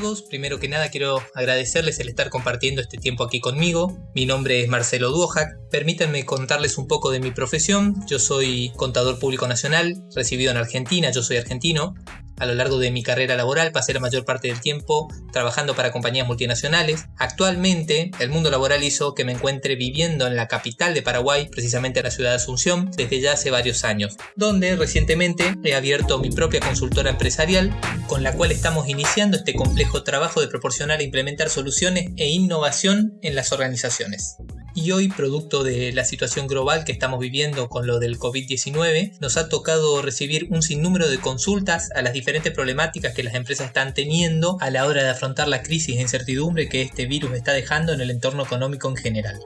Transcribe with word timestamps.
todos, 0.00 0.22
primero 0.22 0.60
que 0.60 0.68
nada 0.68 0.90
quiero 0.90 1.20
agradecerles 1.34 1.98
el 1.98 2.08
estar 2.08 2.30
compartiendo 2.30 2.80
este 2.80 2.98
tiempo 2.98 3.24
aquí 3.24 3.40
conmigo. 3.40 3.98
Mi 4.14 4.26
nombre 4.26 4.62
es 4.62 4.68
Marcelo 4.68 5.10
Duojac. 5.10 5.48
Permítanme 5.70 6.24
contarles 6.24 6.78
un 6.78 6.86
poco 6.86 7.10
de 7.10 7.20
mi 7.20 7.30
profesión. 7.30 7.96
Yo 8.06 8.18
soy 8.18 8.70
contador 8.76 9.18
público 9.18 9.48
nacional, 9.48 9.94
recibido 10.14 10.50
en 10.50 10.56
Argentina, 10.56 11.10
yo 11.10 11.22
soy 11.22 11.38
argentino. 11.38 11.94
A 12.38 12.46
lo 12.46 12.54
largo 12.54 12.78
de 12.78 12.90
mi 12.90 13.02
carrera 13.02 13.36
laboral 13.36 13.72
pasé 13.72 13.92
la 13.92 14.00
mayor 14.00 14.24
parte 14.24 14.48
del 14.48 14.60
tiempo 14.60 15.08
trabajando 15.32 15.74
para 15.74 15.92
compañías 15.92 16.26
multinacionales. 16.26 17.06
Actualmente 17.16 18.10
el 18.20 18.30
mundo 18.30 18.50
laboral 18.50 18.82
hizo 18.82 19.14
que 19.14 19.24
me 19.24 19.32
encuentre 19.32 19.76
viviendo 19.76 20.26
en 20.26 20.36
la 20.36 20.48
capital 20.48 20.94
de 20.94 21.02
Paraguay, 21.02 21.48
precisamente 21.50 22.00
en 22.00 22.04
la 22.04 22.10
ciudad 22.10 22.30
de 22.30 22.36
Asunción, 22.36 22.90
desde 22.96 23.20
ya 23.20 23.32
hace 23.32 23.50
varios 23.50 23.84
años, 23.84 24.16
donde 24.36 24.76
recientemente 24.76 25.54
he 25.64 25.74
abierto 25.74 26.18
mi 26.18 26.30
propia 26.30 26.60
consultora 26.60 27.10
empresarial 27.10 27.74
con 28.06 28.22
la 28.22 28.32
cual 28.32 28.52
estamos 28.52 28.88
iniciando 28.88 29.36
este 29.36 29.54
complejo 29.54 30.04
trabajo 30.04 30.40
de 30.40 30.48
proporcionar 30.48 31.00
e 31.00 31.04
implementar 31.04 31.50
soluciones 31.50 32.10
e 32.16 32.28
innovación 32.28 33.18
en 33.22 33.34
las 33.34 33.52
organizaciones. 33.52 34.36
Y 34.80 34.92
hoy, 34.92 35.08
producto 35.08 35.64
de 35.64 35.92
la 35.92 36.04
situación 36.04 36.46
global 36.46 36.84
que 36.84 36.92
estamos 36.92 37.18
viviendo 37.18 37.68
con 37.68 37.88
lo 37.88 37.98
del 37.98 38.16
COVID-19, 38.16 39.18
nos 39.18 39.36
ha 39.36 39.48
tocado 39.48 40.02
recibir 40.02 40.46
un 40.50 40.62
sinnúmero 40.62 41.08
de 41.08 41.18
consultas 41.18 41.90
a 41.96 42.02
las 42.02 42.12
diferentes 42.12 42.52
problemáticas 42.52 43.12
que 43.12 43.24
las 43.24 43.34
empresas 43.34 43.66
están 43.66 43.92
teniendo 43.92 44.56
a 44.60 44.70
la 44.70 44.86
hora 44.86 45.02
de 45.02 45.10
afrontar 45.10 45.48
la 45.48 45.64
crisis 45.64 45.96
e 45.96 46.00
incertidumbre 46.00 46.68
que 46.68 46.82
este 46.82 47.06
virus 47.06 47.32
está 47.32 47.54
dejando 47.54 47.92
en 47.92 48.00
el 48.00 48.12
entorno 48.12 48.44
económico 48.44 48.88
en 48.88 48.96
general. 48.96 49.40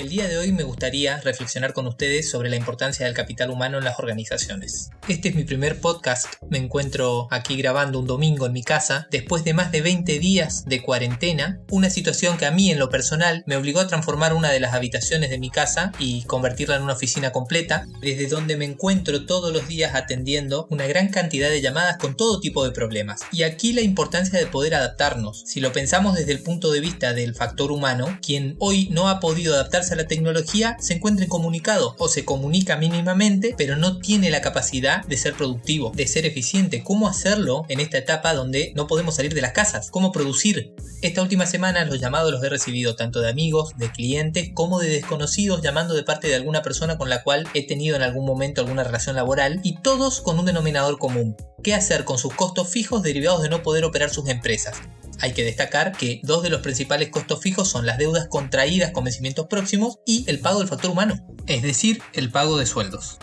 El 0.00 0.08
día 0.08 0.28
de 0.28 0.38
hoy 0.38 0.50
me 0.50 0.62
gustaría 0.62 1.20
reflexionar 1.20 1.74
con 1.74 1.86
ustedes 1.86 2.30
sobre 2.30 2.48
la 2.48 2.56
importancia 2.56 3.04
del 3.04 3.14
capital 3.14 3.50
humano 3.50 3.76
en 3.76 3.84
las 3.84 3.98
organizaciones. 3.98 4.88
Este 5.08 5.28
es 5.28 5.34
mi 5.34 5.44
primer 5.44 5.78
podcast, 5.78 6.36
me 6.48 6.56
encuentro 6.56 7.28
aquí 7.30 7.54
grabando 7.58 7.98
un 7.98 8.06
domingo 8.06 8.46
en 8.46 8.54
mi 8.54 8.62
casa, 8.62 9.08
después 9.10 9.44
de 9.44 9.52
más 9.52 9.72
de 9.72 9.82
20 9.82 10.18
días 10.18 10.64
de 10.64 10.80
cuarentena, 10.80 11.60
una 11.70 11.90
situación 11.90 12.38
que 12.38 12.46
a 12.46 12.50
mí 12.50 12.70
en 12.70 12.78
lo 12.78 12.88
personal 12.88 13.44
me 13.46 13.56
obligó 13.56 13.80
a 13.80 13.88
transformar 13.88 14.32
una 14.32 14.50
de 14.50 14.60
las 14.60 14.72
habitaciones 14.72 15.28
de 15.28 15.38
mi 15.38 15.50
casa 15.50 15.92
y 15.98 16.22
convertirla 16.22 16.76
en 16.76 16.82
una 16.84 16.94
oficina 16.94 17.30
completa, 17.30 17.86
desde 18.00 18.26
donde 18.26 18.56
me 18.56 18.64
encuentro 18.64 19.26
todos 19.26 19.52
los 19.52 19.68
días 19.68 19.94
atendiendo 19.94 20.66
una 20.70 20.86
gran 20.86 21.08
cantidad 21.10 21.50
de 21.50 21.60
llamadas 21.60 21.98
con 21.98 22.16
todo 22.16 22.40
tipo 22.40 22.64
de 22.64 22.70
problemas. 22.70 23.20
Y 23.32 23.42
aquí 23.42 23.74
la 23.74 23.82
importancia 23.82 24.38
de 24.38 24.46
poder 24.46 24.76
adaptarnos. 24.76 25.42
Si 25.44 25.60
lo 25.60 25.74
pensamos 25.74 26.14
desde 26.14 26.32
el 26.32 26.42
punto 26.42 26.72
de 26.72 26.80
vista 26.80 27.12
del 27.12 27.34
factor 27.34 27.70
humano, 27.70 28.18
quien 28.22 28.56
hoy 28.60 28.88
no 28.90 29.10
ha 29.10 29.20
podido 29.20 29.52
adaptarse 29.52 29.89
a 29.92 29.96
la 29.96 30.06
tecnología 30.06 30.76
se 30.80 30.94
encuentra 30.94 31.24
incomunicado 31.24 31.94
o 31.98 32.08
se 32.08 32.24
comunica 32.24 32.76
mínimamente, 32.76 33.54
pero 33.56 33.76
no 33.76 33.98
tiene 33.98 34.30
la 34.30 34.40
capacidad 34.40 35.04
de 35.04 35.16
ser 35.16 35.34
productivo, 35.34 35.92
de 35.94 36.06
ser 36.06 36.26
eficiente. 36.26 36.82
¿Cómo 36.82 37.08
hacerlo 37.08 37.64
en 37.68 37.80
esta 37.80 37.98
etapa 37.98 38.34
donde 38.34 38.72
no 38.74 38.86
podemos 38.86 39.16
salir 39.16 39.34
de 39.34 39.40
las 39.40 39.52
casas? 39.52 39.90
¿Cómo 39.90 40.12
producir? 40.12 40.74
Esta 41.02 41.22
última 41.22 41.46
semana 41.46 41.84
los 41.84 42.00
llamados 42.00 42.30
los 42.32 42.42
he 42.42 42.48
recibido 42.48 42.94
tanto 42.94 43.20
de 43.20 43.30
amigos, 43.30 43.72
de 43.78 43.90
clientes, 43.90 44.50
como 44.54 44.80
de 44.80 44.88
desconocidos 44.88 45.62
llamando 45.62 45.94
de 45.94 46.02
parte 46.02 46.28
de 46.28 46.34
alguna 46.34 46.62
persona 46.62 46.98
con 46.98 47.08
la 47.08 47.22
cual 47.22 47.46
he 47.54 47.66
tenido 47.66 47.96
en 47.96 48.02
algún 48.02 48.26
momento 48.26 48.60
alguna 48.60 48.84
relación 48.84 49.16
laboral 49.16 49.60
y 49.62 49.76
todos 49.80 50.20
con 50.20 50.38
un 50.38 50.46
denominador 50.46 50.98
común. 50.98 51.36
¿Qué 51.62 51.74
hacer 51.74 52.04
con 52.04 52.18
sus 52.18 52.34
costos 52.34 52.68
fijos 52.68 53.02
derivados 53.02 53.42
de 53.42 53.48
no 53.48 53.62
poder 53.62 53.84
operar 53.84 54.10
sus 54.10 54.28
empresas? 54.28 54.76
Hay 55.20 55.32
que 55.32 55.44
destacar 55.44 55.92
que 55.92 56.20
dos 56.22 56.42
de 56.42 56.48
los 56.48 56.62
principales 56.62 57.10
costos 57.10 57.40
fijos 57.40 57.68
son 57.68 57.84
las 57.84 57.98
deudas 57.98 58.26
contraídas 58.28 58.90
con 58.90 59.04
vencimientos 59.04 59.46
próximos 59.48 59.98
y 60.06 60.24
el 60.28 60.40
pago 60.40 60.60
del 60.60 60.68
factor 60.68 60.90
humano, 60.90 61.14
es 61.46 61.62
decir, 61.62 62.02
el 62.14 62.30
pago 62.30 62.56
de 62.56 62.66
sueldos. 62.66 63.18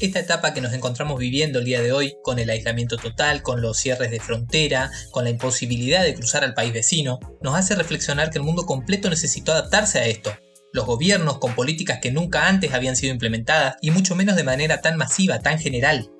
Esta 0.00 0.18
etapa 0.18 0.52
que 0.52 0.60
nos 0.60 0.72
encontramos 0.72 1.18
viviendo 1.18 1.60
el 1.60 1.64
día 1.64 1.80
de 1.80 1.92
hoy, 1.92 2.16
con 2.24 2.38
el 2.38 2.50
aislamiento 2.50 2.96
total, 2.96 3.40
con 3.42 3.62
los 3.62 3.78
cierres 3.78 4.10
de 4.10 4.20
frontera, 4.20 4.90
con 5.12 5.24
la 5.24 5.30
imposibilidad 5.30 6.02
de 6.02 6.14
cruzar 6.14 6.42
al 6.42 6.54
país 6.54 6.72
vecino, 6.72 7.20
nos 7.40 7.54
hace 7.54 7.76
reflexionar 7.76 8.30
que 8.30 8.38
el 8.38 8.44
mundo 8.44 8.66
completo 8.66 9.08
necesitó 9.08 9.52
adaptarse 9.52 10.00
a 10.00 10.06
esto, 10.06 10.32
los 10.72 10.86
gobiernos 10.86 11.38
con 11.38 11.54
políticas 11.54 12.00
que 12.02 12.10
nunca 12.10 12.48
antes 12.48 12.74
habían 12.74 12.96
sido 12.96 13.12
implementadas 13.12 13.76
y 13.80 13.92
mucho 13.92 14.16
menos 14.16 14.36
de 14.36 14.44
manera 14.44 14.80
tan 14.80 14.96
masiva, 14.96 15.38
tan 15.38 15.58
general 15.58 16.10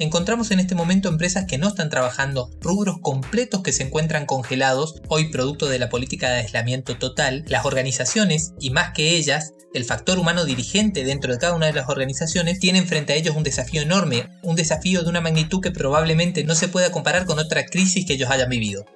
encontramos 0.00 0.50
en 0.50 0.60
este 0.60 0.74
momento 0.74 1.08
empresas 1.08 1.44
que 1.44 1.58
no 1.58 1.68
están 1.68 1.90
trabajando, 1.90 2.50
rubros 2.60 2.96
completos 3.02 3.62
que 3.62 3.72
se 3.72 3.82
encuentran 3.82 4.24
congelados, 4.24 4.94
hoy 5.08 5.28
producto 5.28 5.68
de 5.68 5.78
la 5.78 5.90
política 5.90 6.30
de 6.30 6.40
aislamiento 6.40 6.96
total, 6.96 7.44
las 7.46 7.66
organizaciones, 7.66 8.54
y 8.58 8.70
más 8.70 8.92
que 8.94 9.16
ellas, 9.16 9.52
el 9.74 9.84
factor 9.84 10.18
humano 10.18 10.46
dirigente 10.46 11.04
dentro 11.04 11.32
de 11.32 11.38
cada 11.38 11.54
una 11.54 11.66
de 11.66 11.74
las 11.74 11.90
organizaciones, 11.90 12.58
tienen 12.58 12.88
frente 12.88 13.12
a 13.12 13.16
ellos 13.16 13.36
un 13.36 13.42
desafío 13.42 13.82
enorme, 13.82 14.26
un 14.42 14.56
desafío 14.56 15.02
de 15.02 15.10
una 15.10 15.20
magnitud 15.20 15.60
que 15.60 15.70
probablemente 15.70 16.44
no 16.44 16.54
se 16.54 16.68
pueda 16.68 16.90
comparar 16.90 17.26
con 17.26 17.38
otra 17.38 17.66
crisis 17.66 18.06
que 18.06 18.14
ellos 18.14 18.30
hayan 18.30 18.48
vivido. 18.48 18.86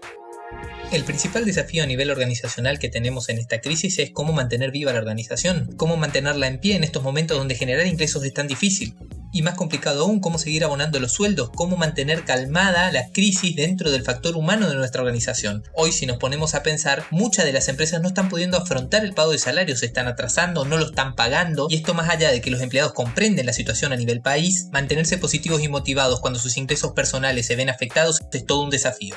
El 0.94 1.02
principal 1.02 1.44
desafío 1.44 1.82
a 1.82 1.86
nivel 1.86 2.12
organizacional 2.12 2.78
que 2.78 2.88
tenemos 2.88 3.28
en 3.28 3.38
esta 3.38 3.60
crisis 3.60 3.98
es 3.98 4.12
cómo 4.12 4.32
mantener 4.32 4.70
viva 4.70 4.92
la 4.92 5.00
organización, 5.00 5.74
cómo 5.76 5.96
mantenerla 5.96 6.46
en 6.46 6.60
pie 6.60 6.76
en 6.76 6.84
estos 6.84 7.02
momentos 7.02 7.36
donde 7.36 7.56
generar 7.56 7.84
ingresos 7.88 8.22
es 8.22 8.32
tan 8.32 8.46
difícil 8.46 8.94
y 9.32 9.42
más 9.42 9.54
complicado 9.54 10.04
aún 10.04 10.20
cómo 10.20 10.38
seguir 10.38 10.62
abonando 10.62 11.00
los 11.00 11.10
sueldos, 11.10 11.50
cómo 11.52 11.76
mantener 11.76 12.24
calmada 12.24 12.92
la 12.92 13.10
crisis 13.10 13.56
dentro 13.56 13.90
del 13.90 14.04
factor 14.04 14.36
humano 14.36 14.68
de 14.68 14.76
nuestra 14.76 15.02
organización. 15.02 15.64
Hoy 15.74 15.90
si 15.90 16.06
nos 16.06 16.18
ponemos 16.18 16.54
a 16.54 16.62
pensar, 16.62 17.02
muchas 17.10 17.44
de 17.44 17.52
las 17.52 17.66
empresas 17.66 18.00
no 18.00 18.06
están 18.06 18.28
pudiendo 18.28 18.56
afrontar 18.56 19.04
el 19.04 19.14
pago 19.14 19.32
de 19.32 19.38
salarios, 19.38 19.80
se 19.80 19.86
están 19.86 20.06
atrasando, 20.06 20.64
no 20.64 20.76
lo 20.76 20.86
están 20.86 21.16
pagando 21.16 21.66
y 21.68 21.74
esto 21.74 21.94
más 21.94 22.08
allá 22.08 22.30
de 22.30 22.40
que 22.40 22.52
los 22.52 22.60
empleados 22.60 22.92
comprenden 22.92 23.46
la 23.46 23.52
situación 23.52 23.92
a 23.92 23.96
nivel 23.96 24.20
país, 24.20 24.68
mantenerse 24.70 25.18
positivos 25.18 25.60
y 25.60 25.66
motivados 25.66 26.20
cuando 26.20 26.38
sus 26.38 26.56
ingresos 26.56 26.92
personales 26.92 27.46
se 27.46 27.56
ven 27.56 27.68
afectados 27.68 28.20
es 28.32 28.46
todo 28.46 28.62
un 28.62 28.70
desafío. 28.70 29.16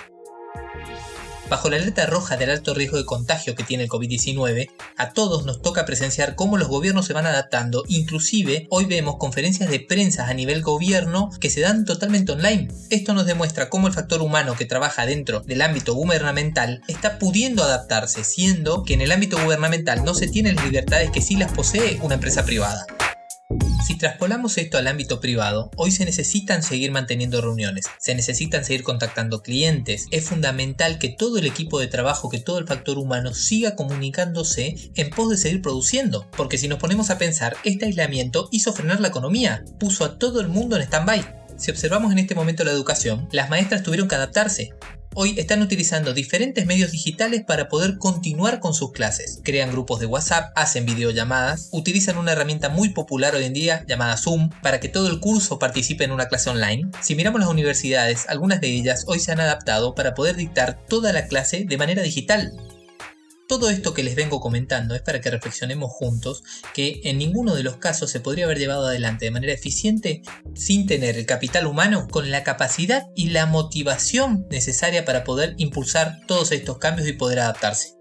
Bajo 1.50 1.70
la 1.70 1.78
alerta 1.78 2.06
roja 2.06 2.36
del 2.36 2.50
alto 2.50 2.74
riesgo 2.74 2.98
de 2.98 3.06
contagio 3.06 3.56
que 3.56 3.64
tiene 3.64 3.84
el 3.84 3.90
COVID-19, 3.90 4.70
a 4.98 5.14
todos 5.14 5.46
nos 5.46 5.62
toca 5.62 5.86
presenciar 5.86 6.36
cómo 6.36 6.58
los 6.58 6.68
gobiernos 6.68 7.06
se 7.06 7.14
van 7.14 7.26
adaptando, 7.26 7.86
inclusive 7.88 8.68
hoy 8.70 8.84
vemos 8.84 9.16
conferencias 9.16 9.70
de 9.70 9.80
prensa 9.80 10.28
a 10.28 10.34
nivel 10.34 10.62
gobierno 10.62 11.30
que 11.40 11.50
se 11.50 11.62
dan 11.62 11.86
totalmente 11.86 12.34
online. 12.34 12.68
Esto 12.90 13.14
nos 13.14 13.26
demuestra 13.26 13.70
cómo 13.70 13.88
el 13.88 13.94
factor 13.94 14.22
humano 14.22 14.56
que 14.58 14.66
trabaja 14.66 15.06
dentro 15.06 15.40
del 15.40 15.62
ámbito 15.62 15.94
gubernamental 15.94 16.82
está 16.90 17.18
pudiendo 17.18 17.64
adaptarse, 17.64 18.26
siendo 18.26 18.84
que 18.84 18.96
en 18.96 19.02
el 19.02 19.14
ámbito 19.14 19.42
gubernamental 19.42 20.04
no 20.04 20.16
se 20.16 20.28
tienen 20.28 20.58
las 20.58 20.66
libertades 20.66 21.12
que 21.12 21.22
sí 21.22 21.38
las 21.38 21.54
posee 21.54 21.98
una 22.02 22.16
empresa 22.16 22.44
privada. 22.44 22.86
Si 23.98 24.02
traspolamos 24.02 24.60
esto 24.60 24.78
al 24.78 24.86
ámbito 24.86 25.20
privado, 25.20 25.72
hoy 25.76 25.90
se 25.90 26.06
necesitan 26.06 26.62
seguir 26.62 26.92
manteniendo 26.92 27.42
reuniones, 27.42 27.86
se 27.98 28.14
necesitan 28.14 28.64
seguir 28.64 28.84
contactando 28.84 29.42
clientes, 29.42 30.06
es 30.12 30.24
fundamental 30.24 31.00
que 31.00 31.10
todo 31.10 31.40
el 31.40 31.48
equipo 31.48 31.80
de 31.80 31.88
trabajo, 31.88 32.30
que 32.30 32.40
todo 32.40 32.60
el 32.60 32.68
factor 32.68 33.00
humano 33.00 33.34
siga 33.34 33.76
comunicándose 33.76 34.76
en 34.94 35.10
pos 35.10 35.32
de 35.32 35.38
seguir 35.38 35.64
produciendo, 35.64 36.30
porque 36.38 36.60
si 36.60 36.68
nos 36.68 36.78
ponemos 36.78 37.10
a 37.10 37.18
pensar, 37.18 37.58
este 37.64 37.86
aislamiento 37.86 38.50
hizo 38.52 38.72
frenar 38.72 39.00
la 39.00 39.08
economía, 39.08 39.66
puso 39.80 40.06
a 40.06 40.20
todo 40.20 40.42
el 40.42 40.48
mundo 40.48 40.76
en 40.76 40.84
stand-by. 40.84 41.48
Si 41.58 41.72
observamos 41.72 42.12
en 42.12 42.20
este 42.20 42.36
momento 42.36 42.64
la 42.64 42.74
educación, 42.74 43.28
las 43.32 43.50
maestras 43.50 43.82
tuvieron 43.82 44.08
que 44.08 44.14
adaptarse, 44.14 44.76
hoy 45.20 45.34
están 45.40 45.64
utilizando 45.64 46.14
diferentes 46.14 46.68
medios 46.68 46.92
digitales 46.92 47.44
para 47.44 47.70
poder 47.70 47.98
continuar 47.98 48.60
con 48.60 48.76
sus 48.76 48.92
clases. 48.92 49.42
Crean 49.44 49.72
grupos 49.72 50.00
de 50.00 50.06
WhatsApp, 50.06 50.52
hacen 50.56 50.86
videollamadas, 50.86 51.70
utilizan 51.72 52.20
una 52.20 52.34
herramienta 52.34 52.70
muy 52.70 52.90
popular 52.90 53.34
hoy 53.34 53.46
en 53.46 53.54
día 53.54 53.84
llamada 53.88 54.16
Zoom 54.16 54.52
para 54.62 54.80
que 54.80 54.90
todo 54.90 55.10
el 55.10 55.20
curso 55.20 55.58
participe 55.58 56.04
en 56.04 56.12
una 56.12 56.28
clase 56.28 56.52
online. 56.52 56.92
Si 57.02 57.16
miramos 57.16 57.42
las 57.42 57.50
universidades, 57.50 58.30
algunas 58.30 58.62
de 58.62 58.68
ellas 58.68 59.06
hoy 59.08 59.20
se 59.20 59.32
han 59.32 59.40
adaptado 59.40 59.96
para 59.96 60.14
poder 60.14 60.36
dictar 60.36 60.86
toda 60.88 61.12
la 61.12 61.26
clase 61.26 61.66
de 61.66 61.78
manera 61.78 62.04
digital. 62.04 62.54
Todo 63.48 63.70
esto 63.70 63.94
que 63.94 64.04
les 64.04 64.16
vengo 64.16 64.42
comentando 64.42 64.94
es 64.94 65.02
para 65.02 65.22
que 65.22 65.32
reflexionemos 65.32 65.90
juntos 65.90 66.44
que 66.74 67.00
en 67.06 67.18
ninguno 67.18 67.56
de 67.56 67.64
los 67.64 67.78
casos 67.78 68.12
se 68.12 68.20
podría 68.20 68.44
haber 68.44 68.60
llevado 68.60 68.88
adelante 68.88 69.24
de 69.24 69.32
manera 69.32 69.54
eficiente 69.54 70.22
sin 70.54 70.86
tener 70.86 71.18
el 71.18 71.26
capital 71.26 71.66
humano 71.66 72.10
con 72.12 72.30
la 72.30 72.44
capacidad 72.44 73.04
y 73.16 73.30
la 73.30 73.46
motivación 73.46 74.46
necesaria 74.52 75.06
para 75.06 75.24
poder 75.24 75.56
impulsar 75.58 76.20
todos 76.28 76.52
estos 76.52 76.78
cambios 76.78 77.08
y 77.08 77.14
poder 77.14 77.40
adaptarse. 77.40 77.94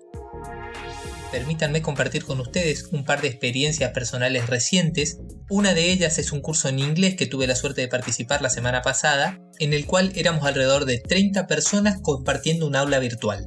Permítanme 1.30 1.80
compartir 1.80 2.24
con 2.24 2.40
ustedes 2.40 2.88
un 2.90 3.04
par 3.04 3.20
de 3.20 3.28
experiencias 3.28 3.92
personales 3.92 4.48
recientes. 4.48 5.18
Una 5.48 5.74
de 5.74 5.92
ellas 5.92 6.18
es 6.18 6.32
un 6.32 6.40
curso 6.40 6.68
en 6.68 6.80
inglés 6.80 7.14
que 7.14 7.26
tuve 7.26 7.46
la 7.46 7.54
suerte 7.54 7.82
de 7.82 7.88
participar 7.88 8.42
la 8.42 8.50
semana 8.50 8.82
pasada, 8.82 9.38
en 9.60 9.74
el 9.74 9.86
cual 9.86 10.10
éramos 10.16 10.44
alrededor 10.44 10.86
de 10.86 10.98
30 10.98 11.46
personas 11.46 11.98
compartiendo 12.02 12.66
un 12.66 12.74
aula 12.74 12.98
virtual 12.98 13.46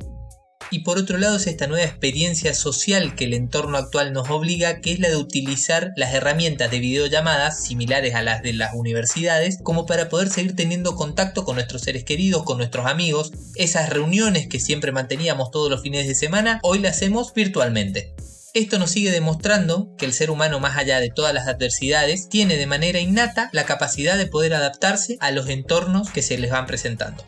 y 0.71 0.80
por 0.80 0.98
otro 0.98 1.18
lado 1.18 1.38
es 1.38 1.48
esta 1.48 1.68
nueva 1.68 1.86
experiencia 1.86 2.54
social 2.54 3.16
que 3.16 3.25
el 3.25 3.33
entorno 3.33 3.77
actual 3.77 4.13
nos 4.13 4.30
obliga, 4.30 4.81
que 4.81 4.92
es 4.92 5.00
la 5.00 5.10
de 5.10 5.16
utilizar 5.16 5.94
las 5.95 6.13
herramientas 6.13 6.71
de 6.71 6.80
videollamadas 6.80 7.63
similares 7.63 8.16
a 8.16 8.24
las 8.24 8.44
de 8.44 8.54
las 8.54 8.74
universidades, 8.74 9.60
como 9.63 9.86
para 9.86 10.10
poder 10.10 10.30
seguir 10.30 10.56
teniendo 10.56 10.95
contacto 10.95 11.44
con 11.44 11.56
nuestros 11.56 11.81
seres 11.81 12.04
queridos, 12.04 12.44
con 12.44 12.57
nuestros 12.57 12.86
amigos, 12.86 13.31
esas 13.56 13.89
reuniones 13.89 14.48
que 14.48 14.60
siempre 14.60 14.92
manteníamos 14.92 15.51
todos 15.51 15.69
los 15.69 15.81
fines 15.81 16.07
de 16.07 16.16
semana, 16.16 16.60
hoy 16.63 16.80
las 16.80 16.98
hacemos 16.98 17.33
virtualmente. 17.33 18.13
Esto 18.56 18.80
nos 18.80 18.89
sigue 18.89 19.12
demostrando 19.12 19.95
que 19.95 20.06
el 20.06 20.13
ser 20.13 20.31
humano, 20.31 20.60
más 20.60 20.75
allá 20.75 21.00
de 21.00 21.12
todas 21.12 21.33
las 21.36 21.48
adversidades, 21.48 22.30
tiene 22.30 22.57
de 22.57 22.66
manera 22.66 23.00
innata 23.00 23.50
la 23.54 23.63
capacidad 23.63 24.18
de 24.18 24.25
poder 24.25 24.56
adaptarse 24.56 25.18
a 25.19 25.31
los 25.31 25.50
entornos 25.50 26.10
que 26.10 26.24
se 26.24 26.38
les 26.38 26.50
van 26.50 26.66
presentando. 26.66 27.24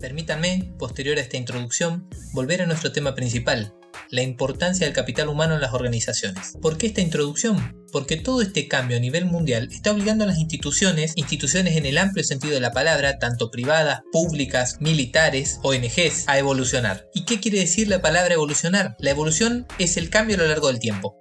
Permítanme, 0.00 0.72
posterior 0.78 1.18
a 1.18 1.20
esta 1.20 1.36
introducción, 1.36 2.08
volver 2.32 2.62
a 2.62 2.66
nuestro 2.66 2.92
tema 2.92 3.16
principal, 3.16 3.74
la 4.10 4.22
importancia 4.22 4.86
del 4.86 4.94
capital 4.94 5.28
humano 5.28 5.54
en 5.54 5.60
las 5.60 5.74
organizaciones. 5.74 6.56
¿Por 6.62 6.78
qué 6.78 6.86
esta 6.86 7.00
introducción? 7.00 7.84
Porque 7.90 8.16
todo 8.16 8.40
este 8.40 8.68
cambio 8.68 8.96
a 8.96 9.00
nivel 9.00 9.24
mundial 9.24 9.68
está 9.72 9.90
obligando 9.90 10.22
a 10.22 10.28
las 10.28 10.38
instituciones, 10.38 11.14
instituciones 11.16 11.76
en 11.76 11.84
el 11.84 11.98
amplio 11.98 12.22
sentido 12.22 12.54
de 12.54 12.60
la 12.60 12.72
palabra, 12.72 13.18
tanto 13.18 13.50
privadas, 13.50 14.02
públicas, 14.12 14.76
militares, 14.80 15.58
ONGs, 15.64 16.28
a 16.28 16.38
evolucionar. 16.38 17.08
¿Y 17.12 17.24
qué 17.24 17.40
quiere 17.40 17.58
decir 17.58 17.88
la 17.88 18.00
palabra 18.00 18.34
evolucionar? 18.34 18.94
La 19.00 19.10
evolución 19.10 19.66
es 19.80 19.96
el 19.96 20.10
cambio 20.10 20.36
a 20.36 20.40
lo 20.40 20.46
largo 20.46 20.68
del 20.68 20.78
tiempo. 20.78 21.18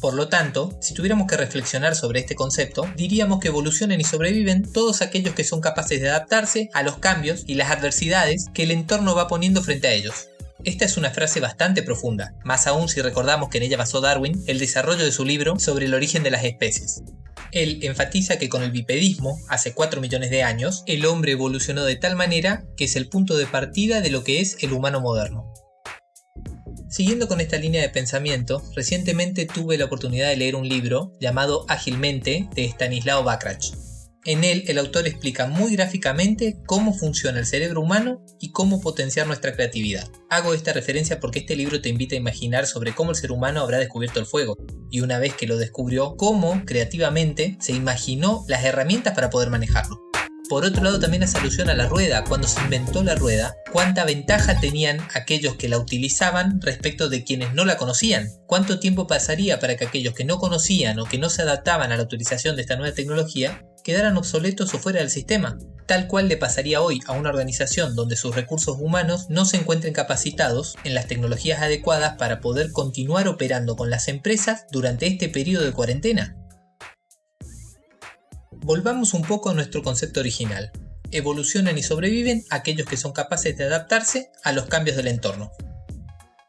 Por 0.00 0.14
lo 0.14 0.28
tanto, 0.28 0.76
si 0.80 0.94
tuviéramos 0.94 1.26
que 1.26 1.36
reflexionar 1.36 1.96
sobre 1.96 2.20
este 2.20 2.34
concepto, 2.34 2.86
diríamos 2.96 3.40
que 3.40 3.48
evolucionan 3.48 4.00
y 4.00 4.04
sobreviven 4.04 4.70
todos 4.70 5.00
aquellos 5.00 5.34
que 5.34 5.44
son 5.44 5.60
capaces 5.60 6.00
de 6.00 6.10
adaptarse 6.10 6.68
a 6.74 6.82
los 6.82 6.98
cambios 6.98 7.44
y 7.46 7.54
las 7.54 7.70
adversidades 7.70 8.46
que 8.52 8.64
el 8.64 8.72
entorno 8.72 9.14
va 9.14 9.28
poniendo 9.28 9.62
frente 9.62 9.88
a 9.88 9.92
ellos. 9.92 10.28
Esta 10.64 10.84
es 10.84 10.96
una 10.96 11.10
frase 11.10 11.40
bastante 11.40 11.82
profunda, 11.82 12.34
más 12.44 12.66
aún 12.66 12.88
si 12.88 13.00
recordamos 13.00 13.48
que 13.48 13.58
en 13.58 13.64
ella 13.64 13.76
basó 13.76 14.00
Darwin 14.00 14.42
el 14.46 14.58
desarrollo 14.58 15.04
de 15.04 15.12
su 15.12 15.24
libro 15.24 15.58
sobre 15.58 15.86
el 15.86 15.94
origen 15.94 16.22
de 16.22 16.30
las 16.30 16.44
especies. 16.44 17.02
Él 17.52 17.78
enfatiza 17.82 18.38
que 18.38 18.48
con 18.48 18.62
el 18.62 18.72
bipedismo, 18.72 19.40
hace 19.48 19.72
4 19.72 20.00
millones 20.00 20.30
de 20.30 20.42
años, 20.42 20.82
el 20.86 21.06
hombre 21.06 21.32
evolucionó 21.32 21.84
de 21.84 21.96
tal 21.96 22.16
manera 22.16 22.64
que 22.76 22.84
es 22.84 22.96
el 22.96 23.08
punto 23.08 23.36
de 23.36 23.46
partida 23.46 24.00
de 24.00 24.10
lo 24.10 24.24
que 24.24 24.40
es 24.40 24.56
el 24.60 24.72
humano 24.72 25.00
moderno. 25.00 25.52
Siguiendo 26.96 27.28
con 27.28 27.42
esta 27.42 27.58
línea 27.58 27.82
de 27.82 27.90
pensamiento, 27.90 28.62
recientemente 28.74 29.44
tuve 29.44 29.76
la 29.76 29.84
oportunidad 29.84 30.30
de 30.30 30.36
leer 30.38 30.56
un 30.56 30.66
libro 30.66 31.12
llamado 31.20 31.66
Ágilmente 31.68 32.48
de 32.54 32.64
Stanislao 32.64 33.22
Bakrach. 33.22 33.66
En 34.24 34.44
él 34.44 34.64
el 34.66 34.78
autor 34.78 35.06
explica 35.06 35.46
muy 35.46 35.76
gráficamente 35.76 36.56
cómo 36.64 36.94
funciona 36.94 37.38
el 37.38 37.44
cerebro 37.44 37.82
humano 37.82 38.24
y 38.40 38.50
cómo 38.50 38.80
potenciar 38.80 39.26
nuestra 39.26 39.52
creatividad. 39.52 40.08
Hago 40.30 40.54
esta 40.54 40.72
referencia 40.72 41.20
porque 41.20 41.40
este 41.40 41.54
libro 41.54 41.82
te 41.82 41.90
invita 41.90 42.14
a 42.14 42.18
imaginar 42.18 42.66
sobre 42.66 42.94
cómo 42.94 43.10
el 43.10 43.16
ser 43.16 43.30
humano 43.30 43.60
habrá 43.60 43.76
descubierto 43.76 44.18
el 44.18 44.24
fuego 44.24 44.56
y 44.90 45.02
una 45.02 45.18
vez 45.18 45.34
que 45.34 45.46
lo 45.46 45.58
descubrió, 45.58 46.16
cómo 46.16 46.62
creativamente 46.64 47.58
se 47.60 47.72
imaginó 47.74 48.42
las 48.48 48.64
herramientas 48.64 49.14
para 49.14 49.28
poder 49.28 49.50
manejarlo. 49.50 50.05
Por 50.48 50.64
otro 50.64 50.84
lado 50.84 51.00
también 51.00 51.24
hace 51.24 51.38
alusión 51.38 51.70
a 51.70 51.74
la 51.74 51.88
rueda. 51.88 52.22
Cuando 52.22 52.46
se 52.46 52.60
inventó 52.60 53.02
la 53.02 53.16
rueda, 53.16 53.56
cuánta 53.72 54.04
ventaja 54.04 54.60
tenían 54.60 55.00
aquellos 55.12 55.56
que 55.56 55.68
la 55.68 55.78
utilizaban 55.78 56.60
respecto 56.60 57.08
de 57.08 57.24
quienes 57.24 57.52
no 57.52 57.64
la 57.64 57.76
conocían. 57.76 58.28
Cuánto 58.46 58.78
tiempo 58.78 59.08
pasaría 59.08 59.58
para 59.58 59.76
que 59.76 59.86
aquellos 59.86 60.14
que 60.14 60.24
no 60.24 60.38
conocían 60.38 61.00
o 61.00 61.04
que 61.04 61.18
no 61.18 61.30
se 61.30 61.42
adaptaban 61.42 61.90
a 61.90 61.96
la 61.96 62.04
utilización 62.04 62.54
de 62.54 62.62
esta 62.62 62.76
nueva 62.76 62.94
tecnología 62.94 63.64
quedaran 63.82 64.16
obsoletos 64.16 64.72
o 64.74 64.78
fuera 64.78 65.00
del 65.00 65.10
sistema, 65.10 65.58
tal 65.86 66.06
cual 66.06 66.28
le 66.28 66.36
pasaría 66.36 66.80
hoy 66.80 67.00
a 67.06 67.12
una 67.12 67.30
organización 67.30 67.94
donde 67.94 68.16
sus 68.16 68.34
recursos 68.34 68.76
humanos 68.80 69.26
no 69.28 69.44
se 69.44 69.56
encuentren 69.56 69.94
capacitados 69.94 70.76
en 70.84 70.94
las 70.94 71.06
tecnologías 71.06 71.62
adecuadas 71.62 72.16
para 72.18 72.40
poder 72.40 72.72
continuar 72.72 73.28
operando 73.28 73.76
con 73.76 73.90
las 73.90 74.08
empresas 74.08 74.66
durante 74.70 75.06
este 75.06 75.28
periodo 75.28 75.64
de 75.64 75.72
cuarentena. 75.72 76.36
Volvamos 78.66 79.14
un 79.14 79.22
poco 79.22 79.50
a 79.50 79.54
nuestro 79.54 79.84
concepto 79.84 80.18
original. 80.18 80.72
Evolucionan 81.12 81.78
y 81.78 81.84
sobreviven 81.84 82.44
aquellos 82.50 82.88
que 82.88 82.96
son 82.96 83.12
capaces 83.12 83.56
de 83.56 83.62
adaptarse 83.62 84.32
a 84.42 84.50
los 84.50 84.66
cambios 84.66 84.96
del 84.96 85.06
entorno. 85.06 85.52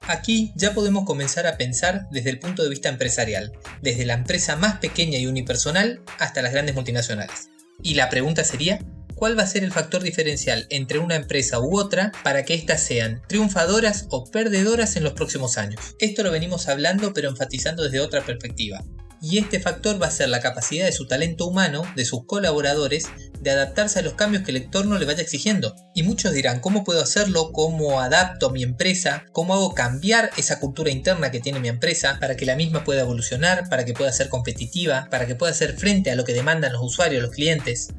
Aquí 0.01 0.51
ya 0.55 0.73
podemos 0.73 1.05
comenzar 1.05 1.45
a 1.45 1.57
pensar 1.57 2.07
desde 2.09 2.31
el 2.31 2.39
punto 2.39 2.63
de 2.63 2.69
vista 2.69 2.89
empresarial, 2.89 3.51
desde 3.83 4.07
la 4.07 4.15
empresa 4.15 4.55
más 4.55 4.79
pequeña 4.79 5.19
y 5.19 5.27
unipersonal 5.27 6.01
hasta 6.17 6.41
las 6.41 6.53
grandes 6.53 6.73
multinacionales. 6.73 7.49
Y 7.83 7.93
la 7.93 8.09
pregunta 8.09 8.43
sería, 8.43 8.79
¿cuál 9.13 9.37
va 9.37 9.43
a 9.43 9.47
ser 9.47 9.63
el 9.63 9.71
factor 9.71 10.01
diferencial 10.01 10.65
entre 10.71 10.97
una 10.97 11.17
empresa 11.17 11.59
u 11.59 11.77
otra 11.77 12.11
para 12.23 12.45
que 12.45 12.55
éstas 12.55 12.81
sean 12.81 13.21
triunfadoras 13.27 14.07
o 14.09 14.25
perdedoras 14.25 14.95
en 14.95 15.03
los 15.03 15.13
próximos 15.13 15.59
años? 15.59 15.79
Esto 15.99 16.23
lo 16.23 16.31
venimos 16.31 16.67
hablando 16.67 17.13
pero 17.13 17.29
enfatizando 17.29 17.83
desde 17.83 17.99
otra 17.99 18.25
perspectiva 18.25 18.83
y 19.21 19.37
este 19.37 19.59
factor 19.59 20.01
va 20.01 20.07
a 20.07 20.11
ser 20.11 20.29
la 20.29 20.39
capacidad 20.39 20.85
de 20.85 20.91
su 20.91 21.07
talento 21.07 21.45
humano, 21.45 21.83
de 21.95 22.05
sus 22.05 22.25
colaboradores, 22.25 23.07
de 23.41 23.51
adaptarse 23.51 23.99
a 23.99 24.01
los 24.01 24.13
cambios 24.13 24.43
que 24.43 24.51
el 24.51 24.57
entorno 24.57 24.97
le 24.97 25.05
vaya 25.05 25.21
exigiendo. 25.21 25.75
Y 25.93 26.03
muchos 26.03 26.33
dirán, 26.33 26.59
¿cómo 26.59 26.83
puedo 26.83 27.01
hacerlo? 27.01 27.51
¿Cómo 27.51 28.01
adapto 28.01 28.49
mi 28.49 28.63
empresa? 28.63 29.25
¿Cómo 29.31 29.53
hago 29.53 29.73
cambiar 29.73 30.31
esa 30.37 30.59
cultura 30.59 30.91
interna 30.91 31.31
que 31.31 31.39
tiene 31.39 31.59
mi 31.59 31.67
empresa 31.67 32.17
para 32.19 32.35
que 32.35 32.45
la 32.45 32.55
misma 32.55 32.83
pueda 32.83 33.01
evolucionar, 33.01 33.69
para 33.69 33.85
que 33.85 33.93
pueda 33.93 34.11
ser 34.11 34.29
competitiva, 34.29 35.07
para 35.09 35.27
que 35.27 35.35
pueda 35.35 35.51
hacer 35.51 35.77
frente 35.77 36.11
a 36.11 36.15
lo 36.15 36.23
que 36.23 36.33
demandan 36.33 36.73
los 36.73 36.83
usuarios, 36.83 37.21
los 37.21 37.31
clientes? 37.31 37.89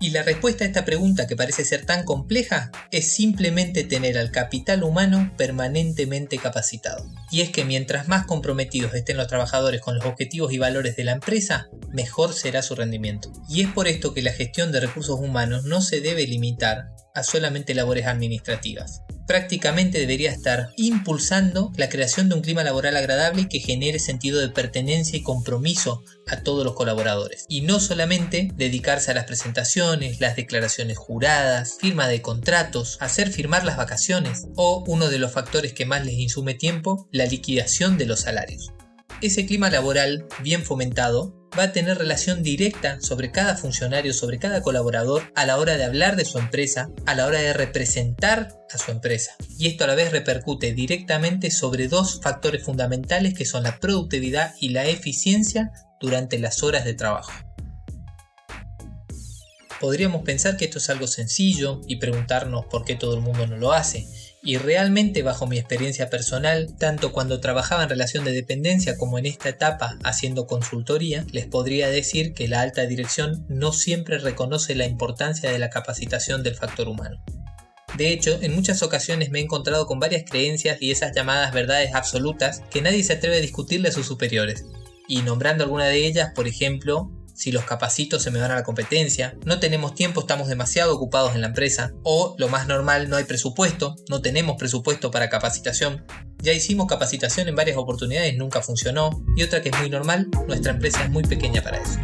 Y 0.00 0.10
la 0.10 0.22
respuesta 0.22 0.64
a 0.64 0.66
esta 0.68 0.84
pregunta 0.84 1.26
que 1.26 1.34
parece 1.34 1.64
ser 1.64 1.84
tan 1.84 2.04
compleja 2.04 2.70
es 2.92 3.10
simplemente 3.10 3.82
tener 3.82 4.16
al 4.16 4.30
capital 4.30 4.84
humano 4.84 5.32
permanentemente 5.36 6.38
capacitado. 6.38 7.04
Y 7.32 7.40
es 7.40 7.50
que 7.50 7.64
mientras 7.64 8.06
más 8.06 8.24
comprometidos 8.24 8.94
estén 8.94 9.16
los 9.16 9.26
trabajadores 9.26 9.80
con 9.80 9.96
los 9.96 10.04
objetivos 10.04 10.52
y 10.52 10.58
valores 10.58 10.94
de 10.94 11.04
la 11.04 11.12
empresa, 11.12 11.68
mejor 11.90 12.32
será 12.32 12.62
su 12.62 12.76
rendimiento. 12.76 13.32
Y 13.48 13.62
es 13.62 13.68
por 13.72 13.88
esto 13.88 14.14
que 14.14 14.22
la 14.22 14.32
gestión 14.32 14.70
de 14.70 14.80
recursos 14.80 15.18
humanos 15.18 15.64
no 15.64 15.80
se 15.80 16.00
debe 16.00 16.26
limitar 16.26 16.90
a 17.14 17.24
solamente 17.24 17.74
labores 17.74 18.06
administrativas 18.06 19.02
prácticamente 19.28 19.98
debería 19.98 20.32
estar 20.32 20.72
impulsando 20.76 21.70
la 21.76 21.88
creación 21.88 22.28
de 22.28 22.34
un 22.34 22.40
clima 22.40 22.64
laboral 22.64 22.96
agradable 22.96 23.46
que 23.48 23.60
genere 23.60 23.98
sentido 24.00 24.40
de 24.40 24.48
pertenencia 24.48 25.18
y 25.18 25.22
compromiso 25.22 26.02
a 26.26 26.38
todos 26.38 26.64
los 26.64 26.74
colaboradores. 26.74 27.44
Y 27.48 27.60
no 27.60 27.78
solamente 27.78 28.50
dedicarse 28.54 29.10
a 29.10 29.14
las 29.14 29.26
presentaciones, 29.26 30.20
las 30.20 30.34
declaraciones 30.34 30.96
juradas, 30.96 31.76
firma 31.78 32.08
de 32.08 32.22
contratos, 32.22 32.96
hacer 33.00 33.30
firmar 33.30 33.64
las 33.64 33.76
vacaciones 33.76 34.46
o 34.56 34.82
uno 34.86 35.10
de 35.10 35.18
los 35.18 35.30
factores 35.30 35.74
que 35.74 35.86
más 35.86 36.04
les 36.04 36.14
insume 36.14 36.54
tiempo, 36.54 37.06
la 37.12 37.26
liquidación 37.26 37.98
de 37.98 38.06
los 38.06 38.20
salarios. 38.20 38.72
Ese 39.20 39.46
clima 39.46 39.68
laboral 39.68 40.26
bien 40.44 40.62
fomentado 40.62 41.34
va 41.58 41.64
a 41.64 41.72
tener 41.72 41.98
relación 41.98 42.44
directa 42.44 43.00
sobre 43.00 43.32
cada 43.32 43.56
funcionario, 43.56 44.12
sobre 44.12 44.38
cada 44.38 44.62
colaborador 44.62 45.32
a 45.34 45.44
la 45.44 45.58
hora 45.58 45.76
de 45.76 45.84
hablar 45.84 46.14
de 46.14 46.24
su 46.24 46.38
empresa, 46.38 46.90
a 47.04 47.16
la 47.16 47.26
hora 47.26 47.40
de 47.40 47.52
representar 47.52 48.54
a 48.72 48.78
su 48.78 48.92
empresa. 48.92 49.34
Y 49.58 49.66
esto 49.66 49.82
a 49.82 49.86
la 49.88 49.96
vez 49.96 50.12
repercute 50.12 50.72
directamente 50.72 51.50
sobre 51.50 51.88
dos 51.88 52.20
factores 52.22 52.62
fundamentales 52.62 53.34
que 53.34 53.44
son 53.44 53.64
la 53.64 53.80
productividad 53.80 54.54
y 54.60 54.68
la 54.68 54.86
eficiencia 54.86 55.72
durante 56.00 56.38
las 56.38 56.62
horas 56.62 56.84
de 56.84 56.94
trabajo. 56.94 57.32
Podríamos 59.80 60.22
pensar 60.22 60.56
que 60.56 60.66
esto 60.66 60.78
es 60.78 60.90
algo 60.90 61.08
sencillo 61.08 61.80
y 61.88 61.96
preguntarnos 61.96 62.66
por 62.66 62.84
qué 62.84 62.94
todo 62.94 63.14
el 63.14 63.20
mundo 63.20 63.48
no 63.48 63.56
lo 63.56 63.72
hace, 63.72 64.06
y 64.48 64.56
realmente 64.56 65.22
bajo 65.22 65.46
mi 65.46 65.58
experiencia 65.58 66.08
personal, 66.08 66.74
tanto 66.78 67.12
cuando 67.12 67.38
trabajaba 67.38 67.82
en 67.82 67.90
relación 67.90 68.24
de 68.24 68.32
dependencia 68.32 68.96
como 68.96 69.18
en 69.18 69.26
esta 69.26 69.50
etapa 69.50 69.98
haciendo 70.04 70.46
consultoría, 70.46 71.26
les 71.32 71.44
podría 71.44 71.90
decir 71.90 72.32
que 72.32 72.48
la 72.48 72.62
alta 72.62 72.86
dirección 72.86 73.44
no 73.50 73.72
siempre 73.72 74.16
reconoce 74.16 74.74
la 74.74 74.86
importancia 74.86 75.52
de 75.52 75.58
la 75.58 75.68
capacitación 75.68 76.42
del 76.42 76.54
factor 76.54 76.88
humano. 76.88 77.22
De 77.98 78.10
hecho, 78.10 78.38
en 78.40 78.54
muchas 78.54 78.82
ocasiones 78.82 79.28
me 79.28 79.40
he 79.40 79.42
encontrado 79.42 79.86
con 79.86 80.00
varias 80.00 80.24
creencias 80.24 80.78
y 80.80 80.92
esas 80.92 81.14
llamadas 81.14 81.52
verdades 81.52 81.94
absolutas 81.94 82.62
que 82.70 82.80
nadie 82.80 83.04
se 83.04 83.12
atreve 83.12 83.36
a 83.36 83.42
discutirle 83.42 83.90
a 83.90 83.92
sus 83.92 84.06
superiores. 84.06 84.64
Y 85.06 85.20
nombrando 85.20 85.64
alguna 85.64 85.84
de 85.84 86.06
ellas, 86.06 86.32
por 86.34 86.48
ejemplo, 86.48 87.10
si 87.38 87.52
los 87.52 87.64
capacitos 87.64 88.20
se 88.20 88.32
me 88.32 88.40
van 88.40 88.50
a 88.50 88.56
la 88.56 88.64
competencia, 88.64 89.36
no 89.44 89.60
tenemos 89.60 89.94
tiempo, 89.94 90.22
estamos 90.22 90.48
demasiado 90.48 90.92
ocupados 90.92 91.36
en 91.36 91.40
la 91.40 91.46
empresa, 91.46 91.92
o 92.02 92.34
lo 92.36 92.48
más 92.48 92.66
normal, 92.66 93.08
no 93.08 93.14
hay 93.14 93.24
presupuesto, 93.24 93.94
no 94.10 94.20
tenemos 94.20 94.56
presupuesto 94.56 95.12
para 95.12 95.30
capacitación. 95.30 96.04
Ya 96.38 96.52
hicimos 96.52 96.88
capacitación 96.88 97.46
en 97.46 97.54
varias 97.54 97.76
oportunidades, 97.76 98.36
nunca 98.36 98.60
funcionó, 98.60 99.24
y 99.36 99.44
otra 99.44 99.62
que 99.62 99.68
es 99.68 99.78
muy 99.78 99.88
normal, 99.88 100.28
nuestra 100.48 100.72
empresa 100.72 101.04
es 101.04 101.10
muy 101.10 101.22
pequeña 101.22 101.62
para 101.62 101.78
eso. 101.78 102.00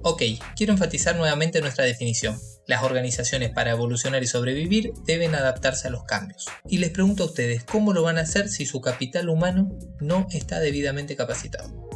Ok, 0.00 0.22
quiero 0.56 0.72
enfatizar 0.72 1.16
nuevamente 1.16 1.60
nuestra 1.60 1.84
definición. 1.84 2.38
Las 2.70 2.84
organizaciones 2.84 3.50
para 3.50 3.72
evolucionar 3.72 4.22
y 4.22 4.28
sobrevivir 4.28 4.92
deben 5.04 5.34
adaptarse 5.34 5.88
a 5.88 5.90
los 5.90 6.04
cambios. 6.04 6.46
Y 6.68 6.78
les 6.78 6.90
pregunto 6.90 7.24
a 7.24 7.26
ustedes, 7.26 7.64
¿cómo 7.64 7.92
lo 7.92 8.04
van 8.04 8.16
a 8.16 8.20
hacer 8.20 8.48
si 8.48 8.64
su 8.64 8.80
capital 8.80 9.28
humano 9.28 9.76
no 9.98 10.28
está 10.30 10.60
debidamente 10.60 11.16
capacitado? 11.16 11.90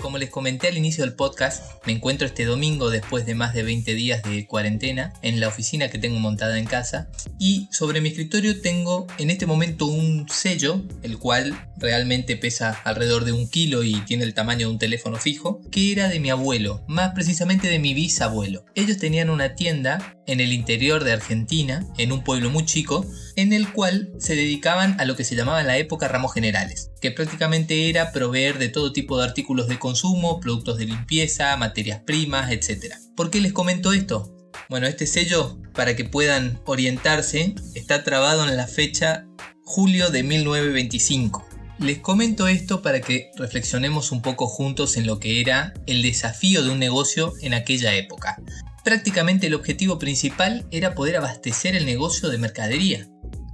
Como 0.00 0.18
les 0.18 0.30
comenté 0.30 0.68
al 0.68 0.76
inicio 0.76 1.04
del 1.04 1.14
podcast, 1.14 1.84
me 1.86 1.92
encuentro 1.92 2.26
este 2.26 2.44
domingo 2.44 2.90
después 2.90 3.26
de 3.26 3.34
más 3.34 3.54
de 3.54 3.62
20 3.62 3.94
días 3.94 4.22
de 4.22 4.46
cuarentena 4.46 5.12
en 5.22 5.40
la 5.40 5.48
oficina 5.48 5.88
que 5.88 5.98
tengo 5.98 6.18
montada 6.20 6.58
en 6.58 6.66
casa 6.66 7.08
y 7.38 7.68
sobre 7.72 8.00
mi 8.00 8.10
escritorio 8.10 8.60
tengo 8.60 9.06
en 9.18 9.30
este 9.30 9.46
momento 9.46 9.86
un 9.86 10.28
sello, 10.28 10.82
el 11.02 11.18
cual 11.18 11.58
realmente 11.76 12.36
pesa 12.36 12.70
alrededor 12.84 13.24
de 13.24 13.32
un 13.32 13.48
kilo 13.48 13.82
y 13.82 13.94
tiene 14.02 14.24
el 14.24 14.34
tamaño 14.34 14.68
de 14.68 14.72
un 14.72 14.78
teléfono 14.78 15.16
fijo, 15.16 15.60
que 15.70 15.92
era 15.92 16.08
de 16.08 16.20
mi 16.20 16.30
abuelo, 16.30 16.84
más 16.86 17.12
precisamente 17.12 17.68
de 17.68 17.78
mi 17.78 17.94
bisabuelo. 17.94 18.64
Ellos 18.74 18.98
tenían 18.98 19.30
una 19.30 19.54
tienda 19.54 20.15
en 20.26 20.40
el 20.40 20.52
interior 20.52 21.04
de 21.04 21.12
Argentina, 21.12 21.86
en 21.98 22.12
un 22.12 22.22
pueblo 22.22 22.50
muy 22.50 22.64
chico, 22.64 23.06
en 23.36 23.52
el 23.52 23.72
cual 23.72 24.12
se 24.18 24.34
dedicaban 24.34 25.00
a 25.00 25.04
lo 25.04 25.16
que 25.16 25.24
se 25.24 25.36
llamaba 25.36 25.60
en 25.60 25.66
la 25.66 25.78
época 25.78 26.08
ramos 26.08 26.34
generales, 26.34 26.90
que 27.00 27.10
prácticamente 27.10 27.88
era 27.88 28.12
proveer 28.12 28.58
de 28.58 28.68
todo 28.68 28.92
tipo 28.92 29.18
de 29.18 29.24
artículos 29.24 29.68
de 29.68 29.78
consumo, 29.78 30.40
productos 30.40 30.78
de 30.78 30.86
limpieza, 30.86 31.56
materias 31.56 32.00
primas, 32.04 32.50
etc. 32.50 32.94
¿Por 33.16 33.30
qué 33.30 33.40
les 33.40 33.52
comento 33.52 33.92
esto? 33.92 34.32
Bueno, 34.68 34.86
este 34.86 35.06
sello, 35.06 35.58
para 35.74 35.94
que 35.94 36.04
puedan 36.04 36.60
orientarse, 36.66 37.54
está 37.74 38.02
trabado 38.02 38.48
en 38.48 38.56
la 38.56 38.66
fecha 38.66 39.26
julio 39.62 40.10
de 40.10 40.22
1925. 40.22 41.46
Les 41.78 41.98
comento 41.98 42.48
esto 42.48 42.80
para 42.80 43.00
que 43.00 43.30
reflexionemos 43.36 44.10
un 44.10 44.22
poco 44.22 44.46
juntos 44.46 44.96
en 44.96 45.06
lo 45.06 45.20
que 45.20 45.40
era 45.40 45.74
el 45.86 46.02
desafío 46.02 46.62
de 46.62 46.70
un 46.70 46.78
negocio 46.78 47.34
en 47.42 47.52
aquella 47.52 47.94
época. 47.94 48.40
Prácticamente 48.86 49.48
el 49.48 49.54
objetivo 49.54 49.98
principal 49.98 50.64
era 50.70 50.94
poder 50.94 51.16
abastecer 51.16 51.74
el 51.74 51.86
negocio 51.86 52.28
de 52.28 52.38
mercadería. 52.38 53.08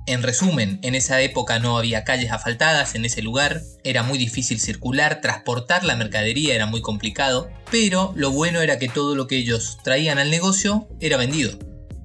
En 0.07 0.23
resumen, 0.23 0.79
en 0.83 0.95
esa 0.95 1.23
época 1.23 1.59
no 1.59 1.79
había 1.79 2.05
calles 2.05 2.31
asfaltadas 2.31 2.95
en 2.95 3.07
ese 3.07 3.23
lugar, 3.23 3.62
era 3.83 4.03
muy 4.03 4.19
difícil 4.19 4.61
circular, 4.61 5.23
transportar 5.23 5.85
la 5.85 5.97
mercadería 5.97 6.55
era 6.55 6.67
muy 6.67 6.83
complicado, 6.83 7.49
pero 7.71 8.12
lo 8.15 8.31
bueno 8.31 8.61
era 8.61 8.79
que 8.79 8.91
todo 8.91 9.15
lo 9.15 9.27
que 9.27 9.39
ellos 9.39 9.79
traían 9.83 10.19
al 10.19 10.31
negocio 10.31 10.87
era 11.01 11.17
vendido. 11.17 11.59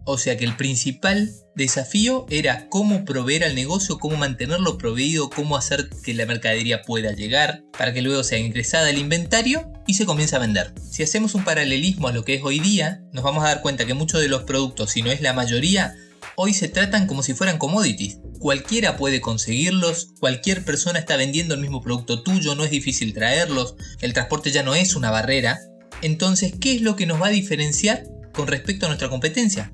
O 0.09 0.17
sea 0.17 0.37
que 0.37 0.45
el 0.45 0.55
principal 0.55 1.29
desafío 1.53 2.27
era 2.29 2.69
cómo 2.69 3.03
proveer 3.03 3.43
al 3.43 3.55
negocio, 3.55 3.99
cómo 3.99 4.15
mantenerlo 4.15 4.77
proveído, 4.77 5.29
cómo 5.29 5.57
hacer 5.57 5.89
que 6.01 6.13
la 6.13 6.25
mercadería 6.25 6.81
pueda 6.81 7.11
llegar, 7.11 7.65
para 7.77 7.93
que 7.93 8.01
luego 8.01 8.23
sea 8.23 8.39
ingresada 8.39 8.87
al 8.87 8.97
inventario 8.97 9.69
y 9.85 9.95
se 9.95 10.05
comience 10.05 10.37
a 10.37 10.39
vender. 10.39 10.73
Si 10.89 11.03
hacemos 11.03 11.35
un 11.35 11.43
paralelismo 11.43 12.07
a 12.07 12.13
lo 12.13 12.23
que 12.23 12.35
es 12.35 12.41
hoy 12.41 12.61
día, 12.61 13.01
nos 13.11 13.25
vamos 13.25 13.43
a 13.43 13.49
dar 13.49 13.61
cuenta 13.61 13.85
que 13.85 13.95
muchos 13.95 14.21
de 14.21 14.29
los 14.29 14.43
productos, 14.43 14.91
si 14.91 15.01
no 15.01 15.11
es 15.11 15.19
la 15.19 15.33
mayoría, 15.33 15.97
hoy 16.37 16.53
se 16.53 16.69
tratan 16.69 17.05
como 17.05 17.21
si 17.21 17.33
fueran 17.33 17.57
commodities. 17.57 18.19
Cualquiera 18.39 18.95
puede 18.95 19.19
conseguirlos, 19.19 20.13
cualquier 20.21 20.63
persona 20.63 20.99
está 20.99 21.17
vendiendo 21.17 21.53
el 21.53 21.59
mismo 21.59 21.81
producto 21.81 22.23
tuyo, 22.23 22.55
no 22.55 22.63
es 22.63 22.71
difícil 22.71 23.13
traerlos, 23.13 23.75
el 23.99 24.13
transporte 24.13 24.51
ya 24.51 24.63
no 24.63 24.73
es 24.73 24.95
una 24.95 25.11
barrera. 25.11 25.59
Entonces, 26.01 26.53
¿qué 26.57 26.75
es 26.75 26.81
lo 26.81 26.95
que 26.95 27.07
nos 27.07 27.21
va 27.21 27.27
a 27.27 27.31
diferenciar 27.31 28.05
con 28.31 28.47
respecto 28.47 28.85
a 28.85 28.89
nuestra 28.89 29.09
competencia? 29.09 29.73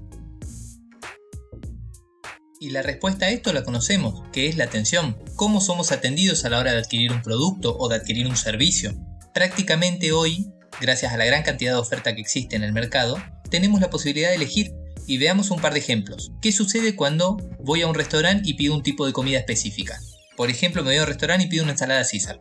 Y 2.63 2.70
la 2.70 2.82
respuesta 2.82 3.25
a 3.25 3.29
esto 3.29 3.51
la 3.51 3.65
conocemos, 3.65 4.24
que 4.32 4.48
es 4.48 4.55
la 4.55 4.63
atención. 4.63 5.17
¿Cómo 5.36 5.60
somos 5.60 5.91
atendidos 5.91 6.46
a 6.46 6.50
la 6.50 6.60
hora 6.60 6.72
de 6.72 6.77
adquirir 6.77 7.12
un 7.12 7.22
producto 7.22 7.75
o 7.77 7.89
de 7.89 7.98
adquirir 7.98 8.25
un 8.25 8.38
servicio? 8.38 8.93
Prácticamente 9.34 10.13
hoy, 10.13 10.50
gracias 10.79 11.12
a 11.12 11.17
la 11.17 11.25
gran 11.25 11.43
cantidad 11.43 11.74
de 11.74 11.79
oferta 11.79 12.15
que 12.15 12.22
existe 12.22 12.55
en 12.55 12.63
el 12.63 12.72
mercado, 12.72 13.22
tenemos 13.50 13.82
la 13.82 13.89
posibilidad 13.89 14.29
de 14.29 14.36
elegir. 14.36 14.72
Y 15.05 15.17
veamos 15.17 15.51
un 15.51 15.60
par 15.60 15.74
de 15.74 15.79
ejemplos. 15.79 16.32
¿Qué 16.41 16.53
sucede 16.53 16.96
cuando 16.96 17.36
voy 17.60 17.82
a 17.82 17.88
un 17.88 17.96
restaurante 17.96 18.50
y 18.50 18.53
pido 18.53 18.74
un 18.74 18.82
tipo 18.82 19.05
de 19.05 19.12
comida 19.12 19.39
específica? 19.39 20.00
Por 20.38 20.50
ejemplo, 20.50 20.84
me 20.84 20.91
voy 20.91 21.00
a 21.00 21.01
un 21.01 21.08
restaurante 21.08 21.43
y 21.43 21.50
pido 21.50 21.63
una 21.63 21.74
ensalada 21.74 22.05
César. 22.05 22.39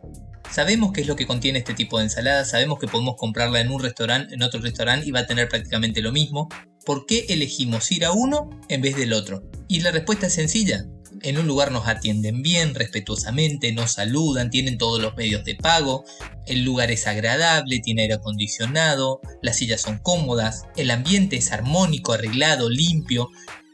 Sabemos 0.49 0.93
qué 0.93 1.01
es 1.01 1.07
lo 1.07 1.17
que 1.17 1.27
contiene 1.27 1.59
este 1.59 1.73
tipo 1.73 1.97
de 1.97 2.05
ensalada, 2.05 2.45
sabemos 2.45 2.79
que 2.79 2.87
podemos 2.87 3.15
comprarla 3.17 3.59
en 3.59 3.69
un 3.69 3.81
restaurante, 3.81 4.35
en 4.35 4.41
otro 4.41 4.61
restaurante 4.61 5.05
y 5.05 5.11
va 5.11 5.21
a 5.21 5.27
tener 5.27 5.49
prácticamente 5.49 6.01
lo 6.01 6.13
mismo. 6.13 6.47
¿Por 6.85 7.05
qué 7.05 7.25
elegimos 7.27 7.91
ir 7.91 8.05
a 8.05 8.13
uno 8.13 8.49
en 8.69 8.81
vez 8.81 8.95
del 8.95 9.11
otro? 9.11 9.43
Y 9.73 9.79
la 9.79 9.89
respuesta 9.89 10.27
es 10.27 10.33
sencilla. 10.33 10.85
En 11.23 11.39
un 11.39 11.47
lugar 11.47 11.71
nos 11.71 11.87
atienden 11.87 12.43
bien, 12.43 12.75
respetuosamente, 12.75 13.73
nos 13.73 13.93
saludan, 13.93 14.51
tienen 14.51 14.77
todos 14.77 15.01
los 15.01 15.15
medios 15.15 15.45
de 15.45 15.55
pago, 15.55 16.05
el 16.45 16.63
lugar 16.63 16.91
es 16.91 17.07
agradable, 17.07 17.79
tiene 17.79 18.03
aire 18.03 18.13
acondicionado, 18.13 19.19
las 19.41 19.57
sillas 19.57 19.81
son 19.81 19.97
cómodas, 19.97 20.65
el 20.75 20.91
ambiente 20.91 21.37
es 21.37 21.51
armónico, 21.51 22.13
arreglado, 22.13 22.69
limpio, 22.69 23.31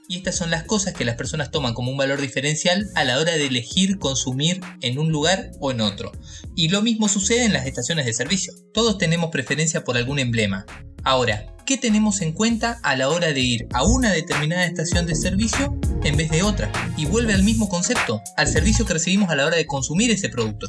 y 0.08 0.16
estas 0.16 0.38
son 0.38 0.52
las 0.52 0.64
cosas 0.64 0.94
que 0.94 1.04
las 1.04 1.18
personas 1.18 1.52
toman 1.52 1.74
como 1.74 1.92
un 1.92 1.98
valor 1.98 2.22
diferencial 2.22 2.90
a 2.96 3.04
la 3.04 3.20
hora 3.20 3.34
de 3.34 3.48
elegir 3.48 4.00
consumir 4.00 4.62
en 4.82 5.00
un 5.00 5.12
lugar 5.12 5.52
o 5.60 5.72
en 5.72 5.82
otro. 5.82 6.14
Y 6.56 6.70
lo 6.70 6.82
mismo 6.82 7.10
sucede 7.10 7.44
en 7.44 7.52
las 7.52 7.68
estaciones 7.68 8.06
de 8.06 8.14
servicio. 8.14 8.54
Todos 8.74 8.98
tenemos 8.98 9.32
preferencia 9.32 9.84
por 9.84 9.98
algún 9.98 10.20
emblema. 10.20 10.66
Ahora, 11.04 11.46
qué 11.66 11.78
tenemos 11.78 12.22
en 12.22 12.34
cuenta 12.34 12.80
a 12.84 12.96
la 12.96 13.10
hora 13.10 13.32
de 13.32 13.40
ir 13.40 13.68
a 13.74 13.84
una 13.84 14.12
determinada 14.12 14.66
estación 14.66 15.06
de 15.06 15.16
servicio 15.16 15.78
en 16.04 16.18
vez 16.18 16.30
de 16.30 16.44
otra. 16.44 16.72
Y 16.98 17.06
vuelve 17.06 17.34
al 17.34 17.44
mismo 17.44 17.70
concepto, 17.70 18.22
al 18.38 18.48
servicio 18.48 18.86
que 18.86 18.94
recibimos 18.94 19.30
a 19.30 19.36
la 19.36 19.46
hora 19.46 19.58
de 19.58 19.66
consumir 19.66 20.12
ese 20.12 20.30
producto. 20.30 20.68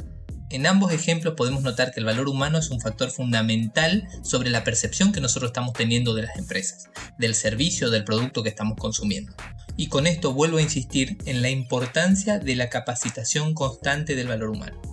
En 0.51 0.67
ambos 0.67 0.93
ejemplos 0.93 1.35
podemos 1.37 1.63
notar 1.63 1.93
que 1.93 2.01
el 2.01 2.07
valor 2.07 2.29
humano 2.29 2.59
es 2.59 2.71
un 2.71 2.81
factor 2.81 3.11
fundamental 3.11 4.09
sobre 4.23 4.51
la 4.51 4.65
percepción 4.65 5.13
que 5.13 5.21
nosotros 5.21 5.51
estamos 5.51 5.75
teniendo 5.75 6.13
de 6.13 6.23
las 6.23 6.37
empresas, 6.37 6.91
del 7.19 7.37
servicio, 7.37 7.89
del 7.89 8.05
producto 8.05 8.43
que 8.43 8.49
estamos 8.49 8.77
consumiendo. 8.77 9.33
Y 9.77 9.87
con 9.87 10.09
esto 10.09 10.35
vuelvo 10.35 10.59
a 10.59 10.63
insistir 10.63 11.19
en 11.25 11.41
la 11.41 11.51
importancia 11.51 12.41
de 12.41 12.57
la 12.57 12.69
capacitación 12.69 13.55
constante 13.55 14.17
del 14.17 14.27
valor 14.27 14.51
humano. 14.51 14.90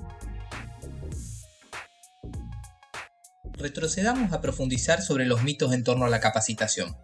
Retrocedamos 3.58 4.34
a 4.34 4.42
profundizar 4.42 5.02
sobre 5.02 5.26
los 5.26 5.44
mitos 5.44 5.74
en 5.74 5.84
torno 5.84 6.06
a 6.06 6.10
la 6.10 6.20
capacitación. 6.20 6.96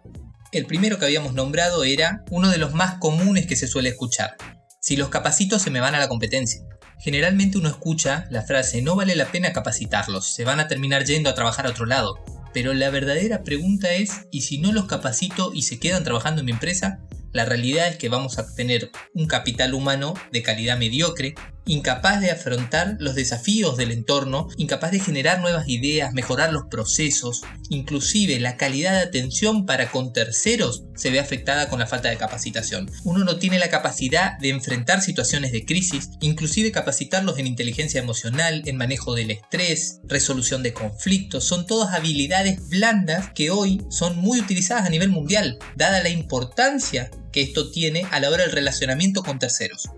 El 0.52 0.66
primero 0.66 0.98
que 0.98 1.04
habíamos 1.04 1.34
nombrado 1.34 1.84
era 1.84 2.24
uno 2.30 2.48
de 2.48 2.58
los 2.58 2.74
más 2.74 2.98
comunes 2.98 3.46
que 3.46 3.56
se 3.56 3.66
suele 3.66 3.88
escuchar. 3.88 4.36
Si 4.80 4.96
los 4.96 5.08
capacito 5.08 5.58
se 5.58 5.70
me 5.70 5.80
van 5.80 5.94
a 5.94 5.98
la 5.98 6.08
competencia. 6.08 6.62
Generalmente 7.00 7.58
uno 7.58 7.68
escucha 7.68 8.26
la 8.30 8.42
frase 8.42 8.80
no 8.80 8.94
vale 8.94 9.16
la 9.16 9.26
pena 9.26 9.52
capacitarlos, 9.52 10.32
se 10.32 10.44
van 10.44 10.60
a 10.60 10.68
terminar 10.68 11.04
yendo 11.04 11.28
a 11.28 11.34
trabajar 11.34 11.66
a 11.66 11.70
otro 11.70 11.86
lado. 11.86 12.24
Pero 12.52 12.72
la 12.72 12.88
verdadera 12.90 13.42
pregunta 13.42 13.92
es, 13.92 14.28
¿y 14.30 14.42
si 14.42 14.58
no 14.58 14.72
los 14.72 14.86
capacito 14.86 15.52
y 15.52 15.62
se 15.62 15.80
quedan 15.80 16.04
trabajando 16.04 16.40
en 16.40 16.46
mi 16.46 16.52
empresa? 16.52 17.00
La 17.32 17.44
realidad 17.44 17.88
es 17.88 17.96
que 17.96 18.08
vamos 18.08 18.38
a 18.38 18.54
tener 18.54 18.92
un 19.12 19.26
capital 19.26 19.74
humano 19.74 20.14
de 20.30 20.42
calidad 20.44 20.78
mediocre, 20.78 21.34
incapaz 21.66 22.20
de 22.20 22.30
afrontar 22.30 22.96
los 22.98 23.14
desafíos 23.14 23.76
del 23.76 23.90
entorno, 23.90 24.48
incapaz 24.56 24.90
de 24.90 25.00
generar 25.00 25.40
nuevas 25.40 25.68
ideas, 25.68 26.12
mejorar 26.12 26.52
los 26.52 26.64
procesos, 26.66 27.42
inclusive 27.70 28.38
la 28.40 28.56
calidad 28.56 28.92
de 28.92 29.02
atención 29.02 29.66
para 29.66 29.90
con 29.90 30.12
terceros 30.12 30.84
se 30.94 31.10
ve 31.10 31.20
afectada 31.20 31.68
con 31.68 31.78
la 31.78 31.86
falta 31.86 32.10
de 32.10 32.16
capacitación. 32.16 32.90
Uno 33.04 33.24
no 33.24 33.36
tiene 33.36 33.58
la 33.58 33.68
capacidad 33.68 34.38
de 34.38 34.50
enfrentar 34.50 35.00
situaciones 35.00 35.52
de 35.52 35.64
crisis, 35.64 36.10
inclusive 36.20 36.72
capacitarlos 36.72 37.38
en 37.38 37.46
inteligencia 37.46 38.00
emocional, 38.00 38.62
en 38.66 38.76
manejo 38.76 39.14
del 39.14 39.30
estrés, 39.30 40.00
resolución 40.04 40.62
de 40.62 40.74
conflictos, 40.74 41.44
son 41.44 41.66
todas 41.66 41.94
habilidades 41.94 42.68
blandas 42.68 43.30
que 43.34 43.50
hoy 43.50 43.82
son 43.88 44.18
muy 44.18 44.40
utilizadas 44.40 44.86
a 44.86 44.90
nivel 44.90 45.08
mundial, 45.08 45.58
dada 45.76 46.02
la 46.02 46.10
importancia 46.10 47.10
que 47.32 47.42
esto 47.42 47.70
tiene 47.70 48.06
a 48.10 48.20
la 48.20 48.30
hora 48.30 48.44
del 48.44 48.52
relacionamiento 48.52 49.22
con 49.22 49.38
terceros 49.38 49.88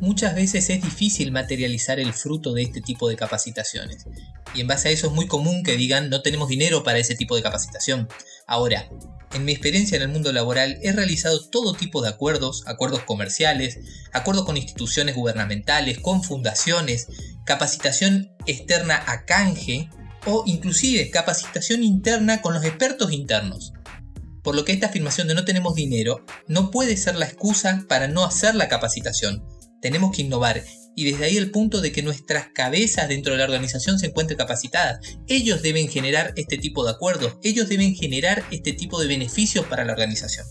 muchas 0.00 0.34
veces 0.34 0.70
es 0.70 0.82
difícil 0.82 1.32
materializar 1.32 2.00
el 2.00 2.12
fruto 2.12 2.52
de 2.52 2.62
este 2.62 2.80
tipo 2.80 3.08
de 3.08 3.16
capacitaciones. 3.16 4.06
Y 4.54 4.60
en 4.60 4.66
base 4.66 4.88
a 4.88 4.92
eso 4.92 5.06
es 5.06 5.12
muy 5.12 5.26
común 5.26 5.62
que 5.62 5.76
digan 5.76 6.10
no 6.10 6.22
tenemos 6.22 6.48
dinero 6.48 6.82
para 6.82 6.98
ese 6.98 7.14
tipo 7.14 7.36
de 7.36 7.42
capacitación. 7.42 8.08
Ahora, 8.46 8.88
en 9.32 9.44
mi 9.44 9.52
experiencia 9.52 9.96
en 9.96 10.02
el 10.02 10.08
mundo 10.08 10.32
laboral 10.32 10.78
he 10.82 10.92
realizado 10.92 11.48
todo 11.50 11.74
tipo 11.74 12.02
de 12.02 12.08
acuerdos, 12.08 12.64
acuerdos 12.66 13.04
comerciales, 13.04 13.78
acuerdos 14.12 14.44
con 14.44 14.56
instituciones 14.56 15.14
gubernamentales, 15.14 15.98
con 15.98 16.24
fundaciones, 16.24 17.06
capacitación 17.44 18.32
externa 18.46 19.02
a 19.06 19.24
canje 19.24 19.88
o 20.26 20.42
inclusive 20.46 21.10
capacitación 21.10 21.84
interna 21.84 22.42
con 22.42 22.54
los 22.54 22.64
expertos 22.64 23.12
internos. 23.12 23.72
Por 24.42 24.54
lo 24.54 24.64
que 24.64 24.72
esta 24.72 24.86
afirmación 24.86 25.28
de 25.28 25.34
no 25.34 25.44
tenemos 25.44 25.74
dinero 25.74 26.24
no 26.48 26.70
puede 26.70 26.96
ser 26.96 27.16
la 27.16 27.26
excusa 27.26 27.84
para 27.88 28.08
no 28.08 28.24
hacer 28.24 28.54
la 28.54 28.68
capacitación, 28.68 29.44
tenemos 29.80 30.14
que 30.14 30.22
innovar 30.22 30.62
y 30.96 31.10
desde 31.10 31.24
ahí 31.24 31.36
el 31.36 31.50
punto 31.50 31.80
de 31.80 31.92
que 31.92 32.02
nuestras 32.02 32.48
cabezas 32.54 33.08
dentro 33.08 33.32
de 33.32 33.38
la 33.38 33.44
organización 33.44 33.98
se 33.98 34.06
encuentren 34.06 34.36
capacitadas. 34.36 34.98
Ellos 35.28 35.62
deben 35.62 35.88
generar 35.88 36.32
este 36.36 36.58
tipo 36.58 36.84
de 36.84 36.90
acuerdos, 36.90 37.38
ellos 37.42 37.68
deben 37.68 37.94
generar 37.94 38.44
este 38.50 38.72
tipo 38.72 39.00
de 39.00 39.08
beneficios 39.08 39.64
para 39.66 39.84
la 39.84 39.92
organización. 39.92 40.46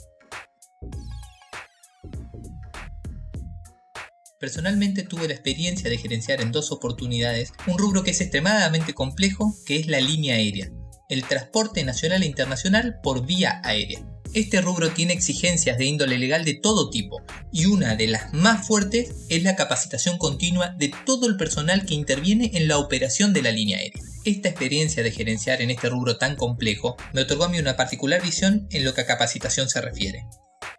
Personalmente 4.40 5.04
tuve 5.04 5.28
la 5.28 5.34
experiencia 5.34 5.90
de 5.90 5.98
gerenciar 5.98 6.42
en 6.42 6.54
dos 6.54 6.72
oportunidades 6.72 7.52
un 7.68 7.78
rubro 7.78 8.04
que 8.04 8.12
es 8.12 8.22
extremadamente 8.22 8.94
complejo, 8.94 9.54
que 9.66 9.76
es 9.76 9.88
la 9.88 10.00
línea 10.00 10.36
aérea, 10.36 10.72
el 11.10 11.26
transporte 11.26 11.84
nacional 11.84 12.24
e 12.24 12.26
internacional 12.26 13.00
por 13.04 13.26
vía 13.26 13.62
aérea. 13.66 14.00
Este 14.36 14.62
rubro 14.62 14.92
tiene 14.92 15.14
exigencias 15.14 15.80
de 15.80 15.86
índole 15.86 16.20
legal 16.20 16.46
de 16.46 16.54
todo 16.54 16.92
tipo 16.92 17.24
y 17.52 17.66
una 17.66 17.96
de 17.96 18.06
las 18.06 18.32
más 18.32 18.68
fuertes 18.68 19.10
es 19.28 19.42
la 19.42 19.56
capacitación 19.56 20.20
continua 20.20 20.76
de 20.78 20.92
todo 21.04 21.26
el 21.26 21.36
personal 21.36 21.84
que 21.84 21.96
interviene 21.96 22.52
en 22.54 22.68
la 22.68 22.78
operación 22.78 23.34
de 23.34 23.42
la 23.42 23.52
línea 23.52 23.80
aérea. 23.80 24.04
Esta 24.26 24.50
experiencia 24.50 25.02
de 25.02 25.12
gerenciar 25.12 25.64
en 25.64 25.72
este 25.72 25.90
rubro 25.90 26.18
tan 26.18 26.36
complejo 26.36 26.96
me 27.12 27.22
otorgó 27.22 27.46
a 27.46 27.50
mí 27.50 27.58
una 27.58 27.76
particular 27.76 28.22
visión 28.22 28.68
en 28.70 28.86
lo 28.86 28.94
que 28.94 29.02
a 29.02 29.08
capacitación 29.08 29.68
se 29.68 29.82
refiere. 29.82 30.28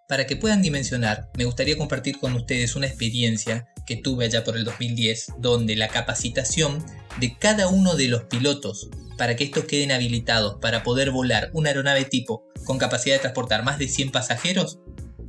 Para 0.07 0.27
que 0.27 0.37
puedan 0.37 0.63
dimensionar, 0.63 1.29
me 1.37 1.45
gustaría 1.45 1.77
compartir 1.77 2.19
con 2.19 2.35
ustedes 2.35 2.77
una 2.77 2.87
experiencia 2.87 3.67
que 3.85 3.97
tuve 3.97 4.27
allá 4.27 4.45
por 4.45 4.57
el 4.57 4.65
2010, 4.65 5.27
donde 5.39 5.75
la 5.75 5.89
capacitación 5.89 6.85
de 7.19 7.37
cada 7.37 7.67
uno 7.67 7.97
de 7.97 8.07
los 8.07 8.25
pilotos 8.25 8.89
para 9.19 9.37
que 9.37 9.45
estos 9.45 9.65
queden 9.65 9.93
habilitados 9.93 10.57
para 10.61 10.83
poder 10.83 11.11
volar 11.11 11.51
una 11.53 11.71
aeronave 11.71 12.05
tipo 12.05 12.50
con 12.65 12.79
capacidad 12.79 13.17
de 13.17 13.21
transportar 13.21 13.65
más 13.65 13.79
de 13.79 13.89
100 13.89 14.13
pasajeros 14.13 14.79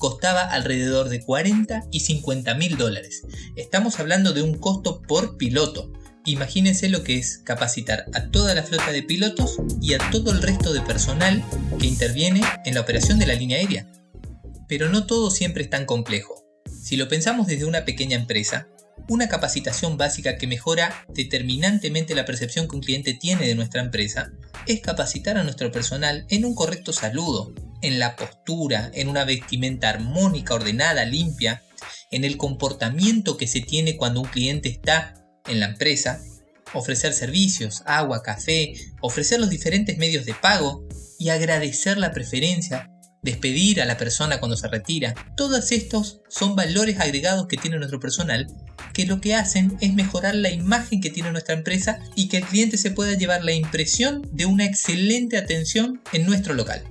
costaba 0.02 0.42
alrededor 0.42 1.10
de 1.10 1.24
40 1.24 1.84
y 1.92 2.00
50 2.00 2.56
mil 2.56 2.76
dólares. 2.76 3.22
Estamos 3.56 4.00
hablando 4.00 4.34
de 4.34 4.42
un 4.42 4.58
costo 4.58 5.04
por 5.04 5.38
piloto. 5.38 5.94
Imagínense 6.26 6.90
lo 6.90 7.04
que 7.04 7.20
es 7.20 7.38
capacitar 7.38 8.06
a 8.16 8.32
toda 8.32 8.56
la 8.56 8.64
flota 8.64 8.92
de 8.92 9.04
pilotos 9.04 9.58
y 9.80 9.94
a 9.94 10.00
todo 10.10 10.32
el 10.32 10.42
resto 10.42 10.74
de 10.74 10.82
personal 10.82 11.44
que 11.80 11.86
interviene 11.86 12.42
en 12.66 12.74
la 12.74 12.82
operación 12.82 13.20
de 13.20 13.28
la 13.28 13.36
línea 13.36 13.60
aérea. 13.60 13.92
Pero 14.68 14.90
no 14.90 15.06
todo 15.06 15.30
siempre 15.30 15.62
es 15.62 15.70
tan 15.70 15.86
complejo. 15.86 16.44
Si 16.66 16.98
lo 16.98 17.08
pensamos 17.08 17.46
desde 17.46 17.66
una 17.66 17.86
pequeña 17.86 18.18
empresa, 18.18 18.68
una 19.08 19.30
capacitación 19.30 19.98
básica 19.98 20.38
que 20.38 20.48
mejora 20.48 21.06
determinantemente 21.10 22.16
la 22.16 22.26
percepción 22.26 22.68
que 22.68 22.76
un 22.76 22.82
cliente 22.82 23.14
tiene 23.14 23.46
de 23.46 23.54
nuestra 23.54 23.82
empresa 23.82 24.32
es 24.68 24.82
capacitar 24.82 25.38
a 25.38 25.44
nuestro 25.44 25.72
personal 25.72 26.26
en 26.30 26.46
un 26.46 26.56
correcto 26.56 26.94
saludo, 26.94 27.54
en 27.82 28.00
la 28.00 28.16
postura, 28.16 28.92
en 28.94 29.08
una 29.08 29.26
vestimenta 29.26 29.90
armónica, 29.90 30.54
ordenada, 30.54 31.06
limpia, 31.06 31.64
en 32.12 32.24
el 32.24 32.38
comportamiento 32.38 33.38
que 33.38 33.48
se 33.48 33.62
tiene 33.62 33.98
cuando 33.98 34.22
un 34.22 34.28
cliente 34.28 34.70
está 34.70 35.16
en 35.48 35.60
la 35.60 35.68
empresa, 35.68 36.22
ofrecer 36.74 37.14
servicios, 37.14 37.84
agua, 37.86 38.22
café, 38.22 38.74
ofrecer 39.02 39.40
los 39.40 39.50
diferentes 39.50 39.98
medios 39.98 40.26
de 40.26 40.34
pago 40.34 40.86
y 41.18 41.30
agradecer 41.30 41.98
la 41.98 42.12
preferencia, 42.12 42.90
despedir 43.22 43.82
a 43.82 43.86
la 43.86 43.98
persona 43.98 44.40
cuando 44.40 44.58
se 44.58 44.68
retira. 44.68 45.14
Todos 45.36 45.72
estos 45.72 46.22
son 46.30 46.56
valores 46.56 47.00
agregados 47.00 47.48
que 47.48 47.58
tiene 47.58 47.78
nuestro 47.78 48.00
personal 48.00 48.48
que 48.94 49.06
lo 49.06 49.22
que 49.22 49.36
hacen 49.36 49.78
es 49.82 49.94
mejorar 49.94 50.36
la 50.36 50.52
imagen 50.52 51.02
que 51.02 51.10
tiene 51.10 51.32
nuestra 51.32 51.56
empresa 51.56 52.00
y 52.16 52.28
que 52.28 52.38
el 52.38 52.46
cliente 52.46 52.78
se 52.78 52.92
pueda 52.92 53.14
llevar 53.14 53.44
la 53.44 53.54
impresión 53.54 54.28
de 54.32 54.46
una 54.46 54.66
excelente 54.66 55.38
atención 55.38 56.02
en 56.14 56.26
nuestro 56.26 56.54
local. 56.54 56.84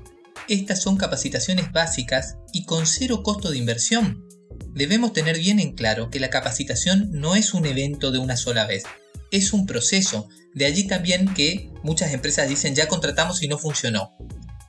Estas 0.48 0.82
son 0.82 0.96
capacitaciones 0.96 1.70
básicas 1.72 2.36
y 2.52 2.64
con 2.64 2.86
cero 2.86 3.22
costo 3.22 3.50
de 3.50 3.58
inversión. 3.58 4.26
Debemos 4.72 5.12
tener 5.12 5.38
bien 5.38 5.60
en 5.60 5.72
claro 5.72 6.10
que 6.10 6.20
la 6.20 6.30
capacitación 6.30 7.10
no 7.12 7.36
es 7.36 7.54
un 7.54 7.66
evento 7.66 8.10
de 8.10 8.18
una 8.18 8.36
sola 8.36 8.66
vez, 8.66 8.84
es 9.30 9.52
un 9.52 9.66
proceso. 9.66 10.28
De 10.54 10.66
allí 10.66 10.84
también 10.84 11.32
que 11.34 11.70
muchas 11.82 12.12
empresas 12.12 12.48
dicen 12.48 12.74
ya 12.74 12.88
contratamos 12.88 13.42
y 13.42 13.48
no 13.48 13.58
funcionó. 13.58 14.16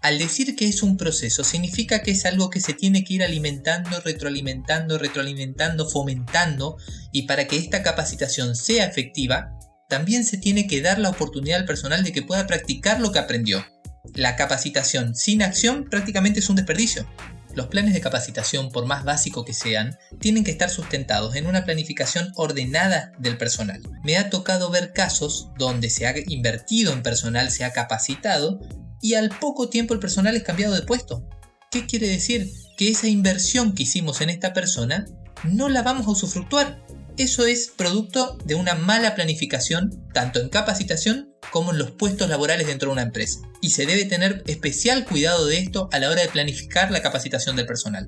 Al 0.02 0.18
decir 0.18 0.56
que 0.56 0.68
es 0.68 0.82
un 0.82 0.98
proceso 0.98 1.44
significa 1.44 2.02
que 2.02 2.12
es 2.12 2.26
algo 2.26 2.50
que 2.50 2.60
se 2.60 2.74
tiene 2.74 3.04
que 3.04 3.16
ir 3.16 3.24
alimentando, 3.24 4.00
retroalimentando, 4.02 4.98
retroalimentando, 4.98 5.88
fomentando 5.88 6.78
y 7.12 7.24
para 7.24 7.48
que 7.48 7.58
esta 7.58 7.84
capacitación 7.84 8.56
sea 8.56 8.86
efectiva, 8.86 9.58
también 9.88 10.24
se 10.26 10.38
tiene 10.38 10.68
que 10.68 10.82
dar 10.82 10.98
la 11.00 11.10
oportunidad 11.10 11.60
al 11.60 11.66
personal 11.66 12.04
de 12.04 12.12
que 12.12 12.24
pueda 12.24 12.48
practicar 12.48 13.00
lo 13.00 13.12
que 13.12 13.20
aprendió 13.20 13.64
la 14.16 14.36
capacitación 14.36 15.16
sin 15.16 15.44
acción 15.44 15.88
prácticamente 15.90 16.40
es 16.40 16.50
un 16.50 16.56
desperdicio. 16.56 17.08
Los 17.54 17.68
planes 17.68 17.94
de 17.94 18.02
capacitación, 18.02 18.72
por 18.72 18.86
más 18.86 19.04
básicos 19.04 19.46
que 19.46 19.54
sean, 19.54 19.98
tienen 20.20 20.44
que 20.44 20.52
estar 20.52 20.70
sustentados 20.70 21.36
en 21.36 21.48
una 21.48 21.66
planificación 21.66 22.32
ordenada 22.36 23.12
del 23.20 23.38
personal. 23.38 23.82
Me 24.04 24.18
ha 24.18 24.30
tocado 24.30 24.70
ver 24.70 24.94
casos 24.94 25.50
donde 25.58 25.90
se 25.90 26.08
ha 26.08 26.14
invertido 26.28 26.94
en 26.94 27.04
personal, 27.04 27.52
se 27.52 27.66
ha 27.66 27.74
capacitado 27.74 28.62
y 29.02 29.16
al 29.16 29.30
poco 29.30 29.70
tiempo 29.70 29.94
el 29.94 30.00
personal 30.00 30.36
es 30.36 30.44
cambiado 30.44 30.74
de 30.74 30.84
puesto. 30.84 31.28
¿Qué 31.72 31.86
quiere 31.86 32.08
decir? 32.08 32.52
Que 32.78 32.90
esa 32.90 33.08
inversión 33.08 33.74
que 33.74 33.84
hicimos 33.84 34.22
en 34.22 34.30
esta 34.30 34.54
persona 34.54 35.08
no 35.44 35.70
la 35.70 35.82
vamos 35.82 36.08
a 36.08 36.12
usufructuar. 36.12 36.86
Eso 37.18 37.46
es 37.46 37.72
producto 37.76 38.38
de 38.46 38.56
una 38.56 38.76
mala 38.76 39.16
planificación 39.16 40.08
tanto 40.14 40.40
en 40.40 40.50
capacitación 40.50 41.34
como 41.52 41.72
en 41.72 41.78
los 41.78 41.92
puestos 41.92 42.30
laborales 42.30 42.68
dentro 42.68 42.90
de 42.90 42.94
una 42.94 43.02
empresa. 43.02 43.42
Y 43.62 43.72
se 43.72 43.86
debe 43.86 44.06
tener 44.06 44.44
especial 44.48 45.06
cuidado 45.06 45.46
de 45.46 45.58
esto 45.58 45.90
a 45.92 46.00
la 46.00 46.10
hora 46.10 46.22
de 46.22 46.30
planificar 46.30 46.92
la 46.92 47.02
capacitación 47.02 47.56
del 47.56 47.66
personal. 47.66 48.08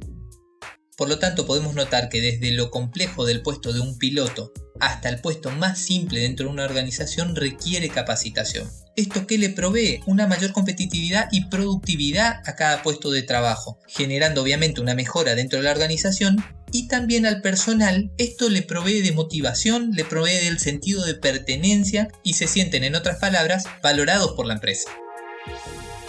Por 0.95 1.09
lo 1.09 1.19
tanto, 1.19 1.45
podemos 1.45 1.73
notar 1.73 2.09
que 2.09 2.21
desde 2.21 2.51
lo 2.51 2.69
complejo 2.69 3.25
del 3.25 3.41
puesto 3.41 3.73
de 3.73 3.79
un 3.79 3.97
piloto 3.97 4.53
hasta 4.85 5.09
el 5.09 5.19
puesto 5.19 5.51
más 5.51 5.79
simple 5.79 6.21
dentro 6.21 6.45
de 6.45 6.53
una 6.53 6.65
organización 6.65 7.35
requiere 7.35 7.89
capacitación. 7.89 8.69
Esto 8.95 9.25
que 9.25 9.37
le 9.37 9.49
provee 9.49 10.01
una 10.05 10.27
mayor 10.27 10.51
competitividad 10.51 11.27
y 11.31 11.45
productividad 11.45 12.41
a 12.45 12.55
cada 12.55 12.83
puesto 12.83 13.09
de 13.11 13.23
trabajo, 13.23 13.79
generando 13.87 14.41
obviamente 14.41 14.81
una 14.81 14.93
mejora 14.93 15.35
dentro 15.35 15.59
de 15.59 15.65
la 15.65 15.71
organización 15.71 16.43
y 16.71 16.87
también 16.87 17.25
al 17.25 17.41
personal 17.41 18.11
esto 18.17 18.49
le 18.49 18.61
provee 18.61 19.01
de 19.01 19.11
motivación, 19.11 19.91
le 19.91 20.05
provee 20.05 20.43
del 20.43 20.59
sentido 20.59 21.05
de 21.05 21.15
pertenencia 21.15 22.09
y 22.23 22.33
se 22.33 22.47
sienten 22.47 22.83
en 22.83 22.95
otras 22.95 23.17
palabras 23.17 23.65
valorados 23.81 24.33
por 24.33 24.45
la 24.45 24.55
empresa. 24.55 24.89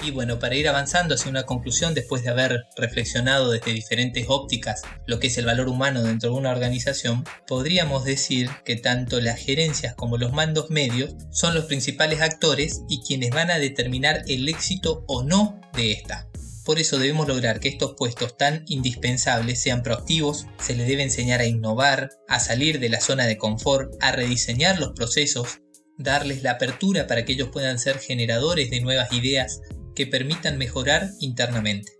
Y 0.04 0.10
bueno, 0.10 0.38
para 0.38 0.54
ir 0.54 0.68
avanzando 0.68 1.14
hacia 1.14 1.30
una 1.30 1.46
conclusión 1.46 1.94
después 1.94 2.22
de 2.22 2.28
haber 2.28 2.66
reflexionado 2.76 3.50
desde 3.50 3.72
diferentes 3.72 4.26
ópticas 4.28 4.82
lo 5.06 5.18
que 5.18 5.28
es 5.28 5.38
el 5.38 5.46
valor 5.46 5.68
humano 5.68 6.02
dentro 6.02 6.30
de 6.30 6.36
una 6.36 6.50
organización, 6.50 7.24
podríamos 7.46 8.04
decir 8.04 8.50
que 8.66 8.76
tanto 8.76 9.18
las 9.22 9.38
gerencias 9.38 9.94
como 9.94 10.18
los 10.18 10.34
mandos 10.34 10.68
medios 10.68 11.14
son 11.30 11.54
los 11.54 11.64
principales 11.64 12.20
actores 12.20 12.82
y 12.86 13.00
quienes 13.00 13.30
van 13.30 13.50
a 13.50 13.58
determinar 13.58 14.24
el 14.28 14.46
éxito 14.46 15.04
o 15.08 15.22
no 15.22 15.58
de 15.72 15.92
esta. 15.92 16.28
Por 16.66 16.78
eso 16.78 16.98
debemos 16.98 17.26
lograr 17.26 17.58
que 17.58 17.68
estos 17.68 17.94
puestos 17.96 18.36
tan 18.36 18.64
indispensables 18.66 19.62
sean 19.62 19.82
proactivos, 19.82 20.46
se 20.58 20.74
les 20.74 20.86
debe 20.86 21.02
enseñar 21.02 21.40
a 21.40 21.46
innovar, 21.46 22.10
a 22.28 22.40
salir 22.40 22.78
de 22.78 22.90
la 22.90 23.00
zona 23.00 23.24
de 23.24 23.38
confort, 23.38 23.94
a 24.00 24.12
rediseñar 24.12 24.78
los 24.78 24.92
procesos, 24.92 25.60
darles 25.96 26.42
la 26.42 26.52
apertura 26.52 27.06
para 27.06 27.24
que 27.24 27.32
ellos 27.32 27.48
puedan 27.52 27.78
ser 27.78 27.98
generadores 27.98 28.70
de 28.70 28.80
nuevas 28.80 29.12
ideas 29.12 29.60
que 29.94 30.07
permitan 30.07 30.59
mejorar 30.59 31.11
internamente. 31.20 31.92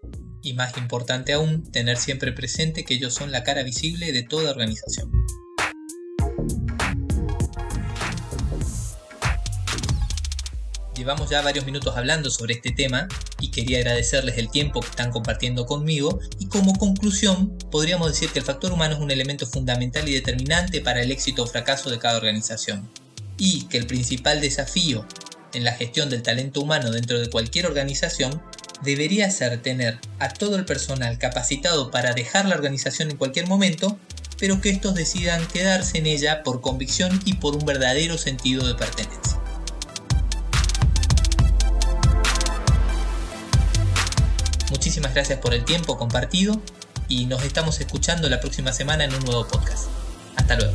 Y 0.43 0.55
más 0.55 0.77
importante 0.77 1.33
aún, 1.33 1.71
tener 1.71 1.97
siempre 1.97 2.33
presente 2.33 2.85
que 2.85 2.95
ellos 2.95 3.15
son 3.15 3.33
la 3.33 3.45
cara 3.45 3.63
visible 3.63 4.13
de 4.13 4.23
toda 4.23 4.51
organización. 4.51 5.11
Llevamos 10.97 11.29
ya 11.29 11.43
varios 11.43 11.67
minutos 11.67 11.97
hablando 11.97 12.31
sobre 12.31 12.55
este 12.55 12.71
tema 12.71 13.09
y 13.41 13.51
quería 13.51 13.79
agradecerles 13.79 14.39
el 14.39 14.49
tiempo 14.49 14.81
que 14.81 14.89
están 14.89 15.11
compartiendo 15.11 15.67
conmigo 15.67 16.21
y 16.39 16.47
como 16.47 16.79
conclusión 16.79 17.59
podríamos 17.71 18.09
decir 18.13 18.31
que 18.31 18.39
el 18.39 18.45
factor 18.45 18.73
humano 18.73 18.95
es 18.95 19.01
un 19.01 19.11
elemento 19.11 19.45
fundamental 19.45 20.09
y 20.09 20.15
determinante 20.15 20.81
para 20.81 21.03
el 21.03 21.11
éxito 21.11 21.43
o 21.43 21.47
fracaso 21.47 21.91
de 21.91 21.99
cada 21.99 22.17
organización 22.17 22.89
y 23.37 23.67
que 23.67 23.77
el 23.77 23.87
principal 23.87 24.41
desafío 24.41 25.07
en 25.55 25.65
la 25.65 25.73
gestión 25.73 26.11
del 26.11 26.23
talento 26.23 26.61
humano 26.61 26.91
dentro 26.91 27.19
de 27.19 27.31
cualquier 27.31 27.67
organización 27.67 28.43
debería 28.83 29.31
ser 29.31 29.61
tener 29.63 29.99
a 30.19 30.29
todo 30.29 30.57
el 30.57 30.65
personal 30.65 31.19
capacitado 31.19 31.91
para 31.91 32.13
dejar 32.13 32.47
la 32.47 32.55
organización 32.55 33.11
en 33.11 33.17
cualquier 33.17 33.47
momento, 33.47 33.99
pero 34.39 34.61
que 34.61 34.71
estos 34.71 34.95
decidan 34.95 35.47
quedarse 35.49 35.99
en 35.99 36.07
ella 36.07 36.43
por 36.43 36.61
convicción 36.61 37.21
y 37.25 37.35
por 37.35 37.57
un 37.57 37.65
verdadero 37.65 38.19
sentido 38.19 38.67
de 38.67 38.75
pertenencia. 38.75 39.39
Muchísimas 44.71 45.15
gracias 45.15 45.39
por 45.39 45.55
el 45.55 45.65
tiempo 45.65 45.97
compartido 45.97 46.61
y 47.09 47.27
nos 47.27 47.45
estamos 47.45 47.81
escuchando 47.81 48.29
la 48.29 48.41
próxima 48.41 48.73
semana 48.73 49.05
en 49.05 49.15
un 49.15 49.25
nuevo 49.25 49.47
podcast. 49.47 49.87
Hasta 50.37 50.57
luego. 50.57 50.75